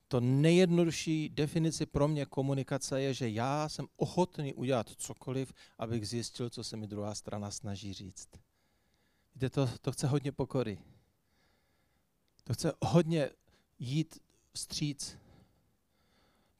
to 0.07 0.19
nejjednodušší 0.19 1.29
definici 1.29 1.85
pro 1.85 2.07
mě 2.07 2.25
komunikace 2.25 3.01
je, 3.01 3.13
že 3.13 3.29
já 3.29 3.69
jsem 3.69 3.87
ochotný 3.95 4.53
udělat 4.53 4.89
cokoliv, 4.89 5.53
abych 5.77 6.07
zjistil, 6.07 6.49
co 6.49 6.63
se 6.63 6.77
mi 6.77 6.87
druhá 6.87 7.15
strana 7.15 7.51
snaží 7.51 7.93
říct. 7.93 8.29
Víte, 9.35 9.49
to, 9.49 9.69
to 9.81 9.91
chce 9.91 10.07
hodně 10.07 10.31
pokory. 10.31 10.77
To 12.43 12.53
chce 12.53 12.73
hodně 12.81 13.29
jít 13.79 14.19
vstříc. 14.53 15.17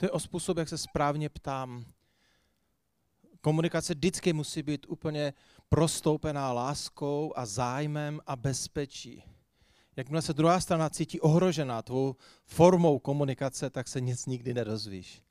To 0.01 0.05
je 0.05 0.11
o 0.11 0.19
způsob, 0.19 0.57
jak 0.57 0.69
se 0.69 0.77
správně 0.77 1.29
ptám. 1.29 1.85
Komunikace 3.41 3.93
vždycky 3.93 4.33
musí 4.33 4.63
být 4.63 4.85
úplně 4.89 5.33
prostoupená 5.69 6.53
láskou 6.53 7.33
a 7.35 7.45
zájmem 7.45 8.21
a 8.27 8.35
bezpečí. 8.35 9.23
Jakmile 9.95 10.21
se 10.21 10.33
druhá 10.33 10.59
strana 10.59 10.89
cítí 10.89 11.19
ohrožená 11.19 11.81
tvou 11.81 12.15
formou 12.45 12.99
komunikace, 12.99 13.69
tak 13.69 13.87
se 13.87 14.01
nic 14.01 14.25
nikdy 14.25 14.53
nedozvíš. 14.53 15.23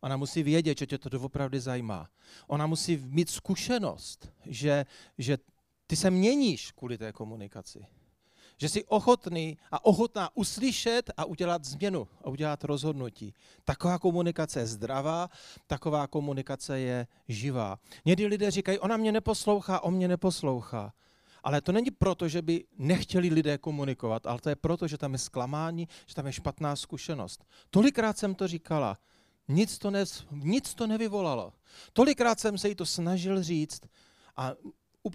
Ona 0.00 0.16
musí 0.16 0.42
vědět, 0.42 0.78
že 0.78 0.86
tě 0.86 0.98
to 0.98 1.08
doopravdy 1.08 1.60
zajímá. 1.60 2.08
Ona 2.46 2.66
musí 2.66 2.96
mít 2.96 3.30
zkušenost, 3.30 4.32
že, 4.46 4.86
že 5.18 5.38
ty 5.86 5.96
se 5.96 6.10
měníš 6.10 6.72
kvůli 6.72 6.98
té 6.98 7.12
komunikaci. 7.12 7.86
Že 8.58 8.68
jsi 8.68 8.84
ochotný 8.84 9.58
a 9.70 9.84
ochotná 9.84 10.30
uslyšet 10.34 11.10
a 11.16 11.24
udělat 11.24 11.64
změnu 11.64 12.08
a 12.24 12.28
udělat 12.30 12.64
rozhodnutí. 12.64 13.34
Taková 13.64 13.98
komunikace 13.98 14.60
je 14.60 14.66
zdravá, 14.66 15.28
taková 15.66 16.06
komunikace 16.06 16.80
je 16.80 17.06
živá. 17.28 17.78
Někdy 18.04 18.26
lidé 18.26 18.50
říkají, 18.50 18.78
ona 18.78 18.96
mě 18.96 19.12
neposlouchá, 19.12 19.80
on 19.80 19.94
mě 19.94 20.08
neposlouchá. 20.08 20.92
Ale 21.44 21.60
to 21.60 21.72
není 21.72 21.90
proto, 21.90 22.28
že 22.28 22.42
by 22.42 22.64
nechtěli 22.78 23.28
lidé 23.28 23.58
komunikovat, 23.58 24.26
ale 24.26 24.38
to 24.38 24.48
je 24.48 24.56
proto, 24.56 24.88
že 24.88 24.98
tam 24.98 25.12
je 25.12 25.18
zklamání, 25.18 25.88
že 26.06 26.14
tam 26.14 26.26
je 26.26 26.32
špatná 26.32 26.76
zkušenost. 26.76 27.44
Tolikrát 27.70 28.18
jsem 28.18 28.34
to 28.34 28.48
říkala, 28.48 28.98
nic 29.48 29.78
to, 29.78 29.90
ne, 29.90 30.04
nic 30.30 30.74
to 30.74 30.86
nevyvolalo. 30.86 31.52
Tolikrát 31.92 32.40
jsem 32.40 32.58
se 32.58 32.68
jí 32.68 32.74
to 32.74 32.86
snažil 32.86 33.42
říct 33.42 33.80
a 34.36 34.52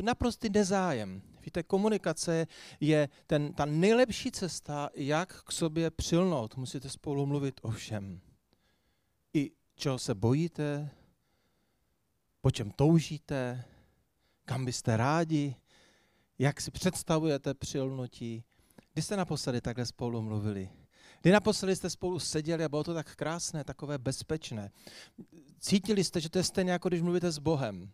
naprostý 0.04 0.50
nezájem. 0.50 1.22
Víte, 1.46 1.64
komunikace 1.64 2.48
je 2.80 3.10
ten, 3.28 3.54
ta 3.54 3.66
nejlepší 3.66 4.32
cesta, 4.32 4.90
jak 4.96 5.44
k 5.44 5.52
sobě 5.52 5.92
přilnout. 5.92 6.58
Musíte 6.58 6.90
spolu 6.90 7.26
mluvit 7.26 7.60
o 7.64 7.72
všem. 7.72 8.22
I 9.34 9.52
čeho 9.76 10.00
se 10.00 10.16
bojíte, 10.16 10.90
po 12.42 12.52
čem 12.52 12.72
toužíte, 12.72 13.66
kam 14.46 14.66
byste 14.66 14.98
rádi, 14.98 15.56
jak 16.40 16.62
si 16.62 16.72
představujete 16.72 17.54
přilnutí. 17.54 18.44
Kdy 18.94 19.02
jste 19.02 19.18
naposledy 19.18 19.62
takhle 19.62 19.86
spolu 19.86 20.22
mluvili? 20.22 20.70
Kdy 21.22 21.32
naposledy 21.32 21.76
jste 21.76 21.90
spolu 21.90 22.20
seděli 22.20 22.64
a 22.64 22.70
bylo 22.70 22.84
to 22.84 22.94
tak 22.94 23.16
krásné, 23.16 23.64
takové 23.64 23.98
bezpečné. 23.98 24.72
Cítili 25.60 26.04
jste, 26.04 26.22
že 26.22 26.30
to 26.30 26.38
je 26.38 26.44
stejně 26.44 26.72
jako 26.72 26.90
když 26.90 27.02
mluvíte 27.02 27.32
s 27.32 27.40
Bohem 27.40 27.92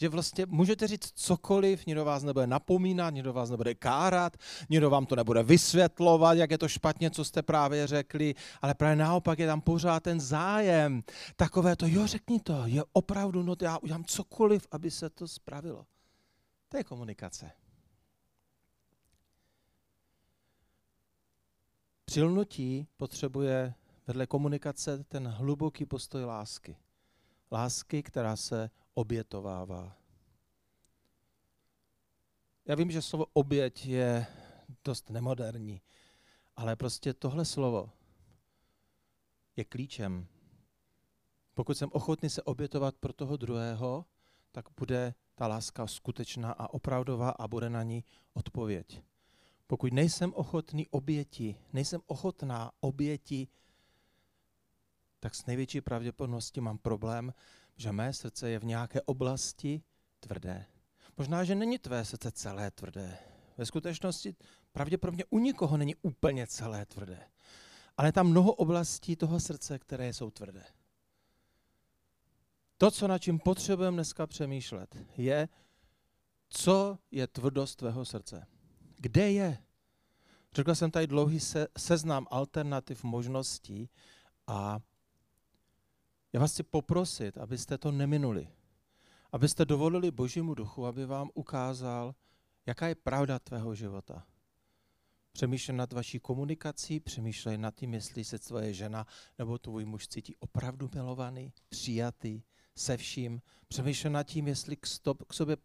že 0.00 0.08
vlastně 0.08 0.46
můžete 0.46 0.86
říct 0.86 1.12
cokoliv, 1.14 1.86
nikdo 1.86 2.04
vás 2.04 2.22
nebude 2.22 2.46
napomínat, 2.46 3.14
nikdo 3.14 3.32
vás 3.32 3.50
nebude 3.50 3.74
kárat, 3.74 4.36
nikdo 4.70 4.90
vám 4.90 5.06
to 5.06 5.16
nebude 5.16 5.42
vysvětlovat, 5.42 6.32
jak 6.32 6.50
je 6.50 6.58
to 6.58 6.68
špatně, 6.68 7.10
co 7.10 7.24
jste 7.24 7.42
právě 7.42 7.86
řekli, 7.86 8.34
ale 8.62 8.74
právě 8.74 8.96
naopak 8.96 9.38
je 9.38 9.46
tam 9.46 9.60
pořád 9.60 10.02
ten 10.02 10.20
zájem. 10.20 11.02
Takové 11.36 11.76
to, 11.76 11.86
jo, 11.86 12.06
řekni 12.06 12.40
to, 12.40 12.62
je 12.66 12.82
opravdu, 12.92 13.42
no 13.42 13.56
já 13.62 13.78
udělám 13.78 14.04
cokoliv, 14.04 14.66
aby 14.70 14.90
se 14.90 15.10
to 15.10 15.28
spravilo. 15.28 15.86
To 16.68 16.76
je 16.76 16.84
komunikace. 16.84 17.50
Přilnutí 22.04 22.86
potřebuje 22.96 23.74
vedle 24.06 24.26
komunikace 24.26 25.04
ten 25.04 25.28
hluboký 25.28 25.86
postoj 25.86 26.24
lásky. 26.24 26.76
Lásky, 27.52 28.02
která 28.02 28.36
se 28.36 28.70
obětovává. 28.94 29.96
Já 32.64 32.74
vím, 32.74 32.90
že 32.90 33.02
slovo 33.02 33.26
oběť 33.32 33.86
je 33.86 34.26
dost 34.84 35.10
nemoderní, 35.10 35.82
ale 36.56 36.76
prostě 36.76 37.14
tohle 37.14 37.44
slovo 37.44 37.90
je 39.56 39.64
klíčem. 39.64 40.26
Pokud 41.54 41.76
jsem 41.76 41.88
ochotný 41.92 42.30
se 42.30 42.42
obětovat 42.42 42.96
pro 42.96 43.12
toho 43.12 43.36
druhého, 43.36 44.04
tak 44.52 44.64
bude 44.78 45.14
ta 45.34 45.46
láska 45.46 45.86
skutečná 45.86 46.52
a 46.52 46.74
opravdová 46.74 47.30
a 47.30 47.48
bude 47.48 47.70
na 47.70 47.82
ní 47.82 48.04
odpověď. 48.32 49.02
Pokud 49.66 49.92
nejsem 49.92 50.34
ochotný 50.34 50.88
oběti, 50.88 51.56
nejsem 51.72 52.00
ochotná 52.06 52.72
oběti, 52.80 53.48
tak 55.20 55.34
s 55.34 55.46
největší 55.46 55.80
pravděpodobností 55.80 56.60
mám 56.60 56.78
problém 56.78 57.32
že 57.76 57.92
mé 57.92 58.12
srdce 58.12 58.50
je 58.50 58.58
v 58.58 58.64
nějaké 58.64 59.02
oblasti 59.02 59.82
tvrdé. 60.20 60.66
Možná, 61.16 61.44
že 61.44 61.54
není 61.54 61.78
tvé 61.78 62.04
srdce 62.04 62.32
celé 62.32 62.70
tvrdé. 62.70 63.18
Ve 63.56 63.66
skutečnosti 63.66 64.36
pravděpodobně 64.72 65.24
u 65.30 65.38
nikoho 65.38 65.76
není 65.76 65.94
úplně 66.02 66.46
celé 66.46 66.86
tvrdé. 66.86 67.28
Ale 67.96 68.12
tam 68.12 68.28
mnoho 68.28 68.52
oblastí 68.52 69.16
toho 69.16 69.40
srdce, 69.40 69.78
které 69.78 70.12
jsou 70.12 70.30
tvrdé. 70.30 70.64
To, 72.78 72.90
co 72.90 73.08
na 73.08 73.18
čím 73.18 73.38
potřebujeme 73.38 73.94
dneska 73.94 74.26
přemýšlet, 74.26 74.96
je, 75.16 75.48
co 76.48 76.98
je 77.10 77.26
tvrdost 77.26 77.76
tvého 77.78 78.04
srdce. 78.04 78.46
Kde 78.96 79.32
je? 79.32 79.58
Řekl 80.54 80.74
jsem 80.74 80.90
tady 80.90 81.06
dlouhý 81.06 81.40
se, 81.40 81.68
seznam 81.78 82.26
alternativ 82.30 83.04
možností 83.04 83.90
a 84.46 84.80
já 86.32 86.40
vás 86.40 86.52
chci 86.52 86.62
poprosit, 86.62 87.38
abyste 87.38 87.78
to 87.78 87.92
neminuli. 87.92 88.48
Abyste 89.32 89.64
dovolili 89.64 90.10
Božímu 90.10 90.54
duchu, 90.54 90.86
aby 90.86 91.06
vám 91.06 91.30
ukázal, 91.34 92.14
jaká 92.66 92.88
je 92.88 92.94
pravda 92.94 93.38
tvého 93.38 93.74
života. 93.74 94.26
Přemýšlej 95.32 95.76
nad 95.76 95.92
vaší 95.92 96.20
komunikací, 96.20 97.00
přemýšlej 97.00 97.58
nad 97.58 97.74
tím, 97.74 97.94
jestli 97.94 98.24
se 98.24 98.38
tvoje 98.38 98.74
žena 98.74 99.06
nebo 99.38 99.58
tvůj 99.58 99.84
muž 99.84 100.08
cítí 100.08 100.36
opravdu 100.36 100.90
milovaný, 100.94 101.52
přijatý, 101.68 102.42
se 102.74 102.96
vším. 102.96 103.42
Přemýšlel 103.68 104.12
nad 104.12 104.22
tím, 104.22 104.48
jestli 104.48 104.76
k, 104.76 104.86
stop, 104.86 105.24
k 105.24 105.34
sobě 105.34 105.56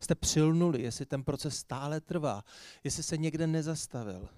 jste 0.00 0.14
přilnuli, 0.14 0.82
jestli 0.82 1.06
ten 1.06 1.24
proces 1.24 1.56
stále 1.56 2.00
trvá, 2.00 2.44
jestli 2.84 3.02
se 3.02 3.16
někde 3.16 3.46
nezastavil. 3.46 4.28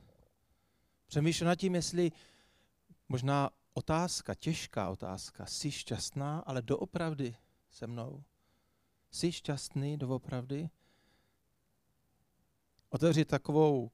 Přemýšlel 1.06 1.48
nad 1.48 1.54
tím, 1.54 1.74
jestli 1.74 2.12
možná 3.08 3.50
otázka, 3.74 4.34
těžká 4.34 4.90
otázka, 4.90 5.46
jsi 5.46 5.70
šťastná, 5.70 6.38
ale 6.38 6.62
doopravdy 6.62 7.36
se 7.70 7.86
mnou? 7.86 8.24
Jsi 9.10 9.32
šťastný 9.32 9.98
doopravdy? 9.98 10.70
Otevřít 12.90 13.28
takovou 13.28 13.90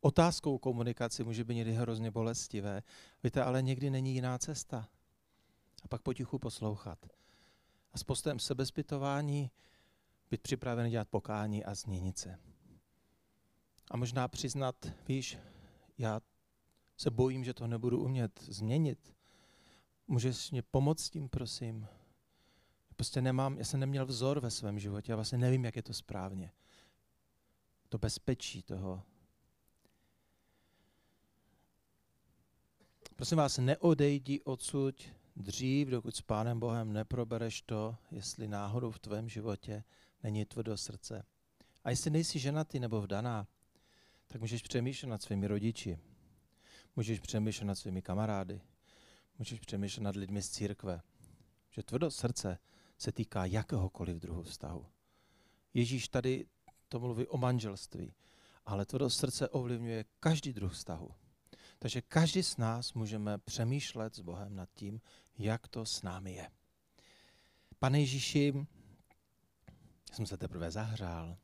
otázkou 0.00 0.58
komunikaci 0.58 1.24
může 1.24 1.44
být 1.44 1.54
někdy 1.54 1.72
hrozně 1.72 2.10
bolestivé. 2.10 2.82
Víte, 3.22 3.42
ale 3.42 3.62
někdy 3.62 3.90
není 3.90 4.14
jiná 4.14 4.38
cesta. 4.38 4.88
A 5.82 5.88
pak 5.88 6.02
potichu 6.02 6.38
poslouchat. 6.38 6.98
A 7.92 7.98
s 7.98 8.02
postem 8.02 8.38
sebezpytování 8.38 9.50
být 10.30 10.42
připraven 10.42 10.90
dělat 10.90 11.08
pokání 11.08 11.64
a 11.64 11.74
změnit 11.74 12.18
se. 12.18 12.38
A 13.90 13.96
možná 13.96 14.28
přiznat, 14.28 14.86
víš, 15.08 15.38
já 15.98 16.20
se 16.96 17.10
bojím, 17.10 17.44
že 17.44 17.54
to 17.54 17.66
nebudu 17.66 18.04
umět 18.04 18.40
změnit. 18.42 19.13
Můžeš 20.06 20.50
mě 20.50 20.62
pomoct 20.62 21.10
tím, 21.10 21.28
prosím? 21.28 21.86
Prostě 22.96 23.22
nemám, 23.22 23.58
já 23.58 23.64
jsem 23.64 23.80
neměl 23.80 24.06
vzor 24.06 24.40
ve 24.40 24.50
svém 24.50 24.78
životě, 24.78 25.12
já 25.12 25.16
vlastně 25.16 25.38
nevím, 25.38 25.64
jak 25.64 25.76
je 25.76 25.82
to 25.82 25.94
správně. 25.94 26.52
To 27.88 27.98
bezpečí 27.98 28.62
toho. 28.62 29.02
Prosím 33.16 33.38
vás, 33.38 33.58
neodejdi 33.58 34.40
odsud 34.40 35.02
dřív, 35.36 35.88
dokud 35.88 36.16
s 36.16 36.22
Pánem 36.22 36.60
Bohem 36.60 36.92
neprobereš 36.92 37.62
to, 37.62 37.96
jestli 38.10 38.48
náhodou 38.48 38.90
v 38.90 38.98
tvém 38.98 39.28
životě 39.28 39.84
není 40.22 40.44
tvrdo 40.44 40.76
srdce. 40.76 41.24
A 41.84 41.90
jestli 41.90 42.10
nejsi 42.10 42.38
ženatý 42.38 42.80
nebo 42.80 43.00
vdaná, 43.00 43.46
tak 44.26 44.40
můžeš 44.40 44.62
přemýšlet 44.62 45.08
nad 45.08 45.22
svými 45.22 45.46
rodiči, 45.46 45.98
můžeš 46.96 47.20
přemýšlet 47.20 47.66
nad 47.66 47.74
svými 47.74 48.02
kamarády, 48.02 48.60
můžeš 49.38 49.60
přemýšlet 49.60 50.02
nad 50.02 50.16
lidmi 50.16 50.42
z 50.42 50.50
církve. 50.50 51.02
Že 51.70 51.82
tvrdo 51.82 52.10
srdce 52.10 52.58
se 52.98 53.12
týká 53.12 53.44
jakéhokoliv 53.44 54.16
druhu 54.16 54.42
vztahu. 54.42 54.86
Ježíš 55.74 56.08
tady 56.08 56.46
to 56.88 57.00
mluví 57.00 57.26
o 57.26 57.38
manželství, 57.38 58.14
ale 58.66 58.86
tvrdo 58.86 59.10
srdce 59.10 59.48
ovlivňuje 59.48 60.04
každý 60.20 60.52
druh 60.52 60.72
vztahu. 60.72 61.10
Takže 61.78 62.02
každý 62.02 62.42
z 62.42 62.56
nás 62.56 62.92
můžeme 62.92 63.38
přemýšlet 63.38 64.14
s 64.14 64.20
Bohem 64.20 64.56
nad 64.56 64.68
tím, 64.74 65.00
jak 65.38 65.68
to 65.68 65.86
s 65.86 66.02
námi 66.02 66.32
je. 66.32 66.50
Pane 67.78 68.00
Ježíši, 68.00 68.66
jsem 70.12 70.26
se 70.26 70.36
teprve 70.36 70.70
zahřál. 70.70 71.36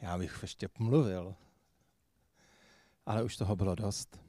Já 0.00 0.18
bych 0.18 0.38
ještě 0.42 0.68
mluvil, 0.78 1.34
ale 3.06 3.22
už 3.22 3.36
toho 3.36 3.56
bylo 3.56 3.74
dost. 3.74 4.25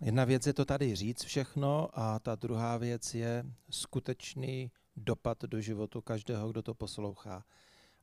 Jedna 0.00 0.24
věc 0.24 0.46
je 0.46 0.52
to 0.52 0.64
tady 0.64 0.96
říct 0.96 1.24
všechno 1.24 1.88
a 1.92 2.18
ta 2.18 2.34
druhá 2.34 2.76
věc 2.76 3.14
je 3.14 3.44
skutečný 3.70 4.70
dopad 4.96 5.42
do 5.42 5.60
životu 5.60 6.00
každého, 6.00 6.48
kdo 6.48 6.62
to 6.62 6.74
poslouchá. 6.74 7.44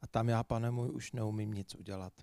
A 0.01 0.07
tam 0.07 0.29
já, 0.29 0.43
pane 0.43 0.71
můj, 0.71 0.89
už 0.89 1.11
neumím 1.11 1.53
nic 1.53 1.75
udělat. 1.75 2.13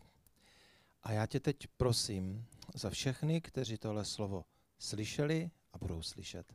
A 1.03 1.13
já 1.13 1.27
tě 1.27 1.41
teď 1.41 1.57
prosím 1.77 2.47
za 2.75 2.91
všechny, 2.91 3.41
kteří 3.41 3.79
tohle 3.79 4.05
slovo 4.05 4.45
slyšeli 4.79 5.51
a 5.73 5.79
budou 5.79 6.03
slyšet. 6.03 6.55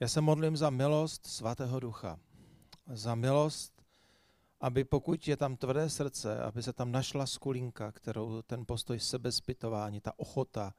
Já 0.00 0.08
se 0.08 0.20
modlím 0.20 0.56
za 0.56 0.70
milost 0.70 1.26
svatého 1.26 1.80
ducha. 1.80 2.18
Za 2.86 3.14
milost, 3.14 3.82
aby 4.60 4.84
pokud 4.84 5.28
je 5.28 5.36
tam 5.36 5.56
tvrdé 5.56 5.90
srdce, 5.90 6.42
aby 6.42 6.62
se 6.62 6.72
tam 6.72 6.92
našla 6.92 7.26
skulinka, 7.26 7.92
kterou 7.92 8.42
ten 8.42 8.66
postoj 8.66 9.00
sebezpytování, 9.00 10.00
ta 10.00 10.18
ochota, 10.18 10.74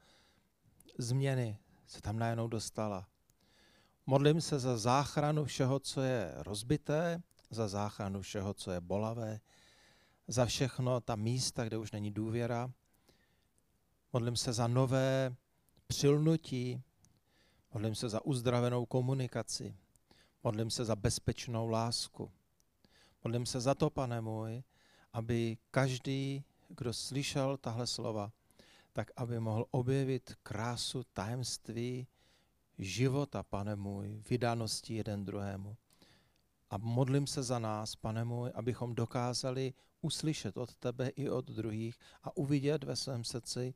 změny 0.98 1.58
se 1.86 2.00
tam 2.00 2.18
najednou 2.18 2.48
dostala. 2.48 3.08
Modlím 4.06 4.40
se 4.40 4.58
za 4.58 4.78
záchranu 4.78 5.44
všeho, 5.44 5.78
co 5.78 6.00
je 6.00 6.32
rozbité, 6.36 7.22
za 7.50 7.68
záchranu 7.68 8.22
všeho, 8.22 8.54
co 8.54 8.70
je 8.70 8.80
bolavé, 8.80 9.40
za 10.28 10.46
všechno 10.46 11.00
ta 11.00 11.16
místa, 11.16 11.64
kde 11.64 11.78
už 11.78 11.92
není 11.92 12.10
důvěra. 12.10 12.70
Modlím 14.12 14.36
se 14.36 14.52
za 14.52 14.66
nové 14.66 15.36
přilnutí, 15.86 16.82
modlím 17.74 17.94
se 17.94 18.08
za 18.08 18.24
uzdravenou 18.24 18.86
komunikaci, 18.86 19.76
modlím 20.44 20.70
se 20.70 20.84
za 20.84 20.96
bezpečnou 20.96 21.68
lásku. 21.68 22.30
Modlím 23.24 23.46
se 23.46 23.60
za 23.60 23.74
to, 23.74 23.90
pane 23.90 24.20
můj, 24.20 24.62
aby 25.12 25.58
každý, 25.70 26.44
kdo 26.68 26.92
slyšel 26.92 27.56
tahle 27.56 27.86
slova, 27.86 28.32
tak 28.96 29.10
aby 29.16 29.40
mohl 29.40 29.66
objevit 29.70 30.34
krásu 30.42 31.04
tajemství 31.12 32.06
života, 32.78 33.42
pane 33.42 33.76
můj, 33.76 34.22
vydanosti 34.30 34.94
jeden 34.94 35.24
druhému. 35.24 35.76
A 36.70 36.78
modlím 36.78 37.26
se 37.26 37.42
za 37.42 37.58
nás, 37.58 37.96
pane 37.96 38.24
můj, 38.24 38.50
abychom 38.54 38.94
dokázali 38.94 39.74
uslyšet 40.00 40.56
od 40.56 40.74
tebe 40.74 41.08
i 41.08 41.30
od 41.30 41.50
druhých 41.50 41.98
a 42.22 42.36
uvidět 42.36 42.84
ve 42.84 42.96
svém 42.96 43.24
srdci 43.24 43.74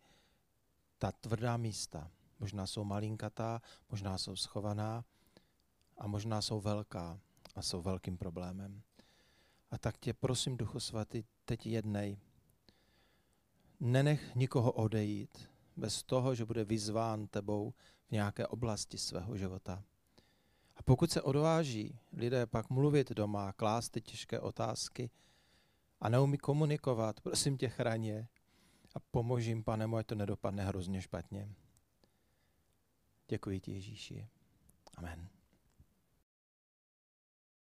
ta 0.98 1.12
tvrdá 1.12 1.56
místa. 1.56 2.10
Možná 2.38 2.66
jsou 2.66 2.84
malinkatá, 2.84 3.60
možná 3.90 4.18
jsou 4.18 4.36
schovaná 4.36 5.04
a 5.98 6.06
možná 6.06 6.42
jsou 6.42 6.60
velká 6.60 7.20
a 7.54 7.62
jsou 7.62 7.82
velkým 7.82 8.18
problémem. 8.18 8.82
A 9.70 9.78
tak 9.78 9.98
tě 9.98 10.14
prosím, 10.14 10.56
Duchu 10.56 10.80
Svatý, 10.80 11.24
teď 11.44 11.66
jednej. 11.66 12.29
Nenech 13.80 14.34
nikoho 14.34 14.72
odejít 14.72 15.50
bez 15.76 16.02
toho, 16.02 16.34
že 16.34 16.44
bude 16.44 16.64
vyzván 16.64 17.26
tebou 17.26 17.74
v 18.08 18.12
nějaké 18.12 18.46
oblasti 18.46 18.98
svého 18.98 19.36
života. 19.36 19.84
A 20.76 20.82
pokud 20.82 21.10
se 21.10 21.22
odváží 21.22 21.98
lidé 22.12 22.46
pak 22.46 22.70
mluvit 22.70 23.10
doma, 23.10 23.52
klást 23.52 23.88
ty 23.88 24.00
těžké 24.00 24.40
otázky 24.40 25.10
a 26.00 26.08
neumí 26.08 26.38
komunikovat, 26.38 27.20
prosím 27.20 27.56
tě 27.56 27.68
chraně 27.68 28.28
a 28.94 29.00
pomož 29.00 29.44
jim, 29.44 29.64
pane 29.64 29.86
můj, 29.86 30.04
to 30.04 30.14
nedopadne 30.14 30.64
hrozně 30.64 31.02
špatně. 31.02 31.54
Děkuji 33.28 33.60
ti, 33.60 33.72
Ježíši. 33.72 34.28
Amen. 34.96 35.39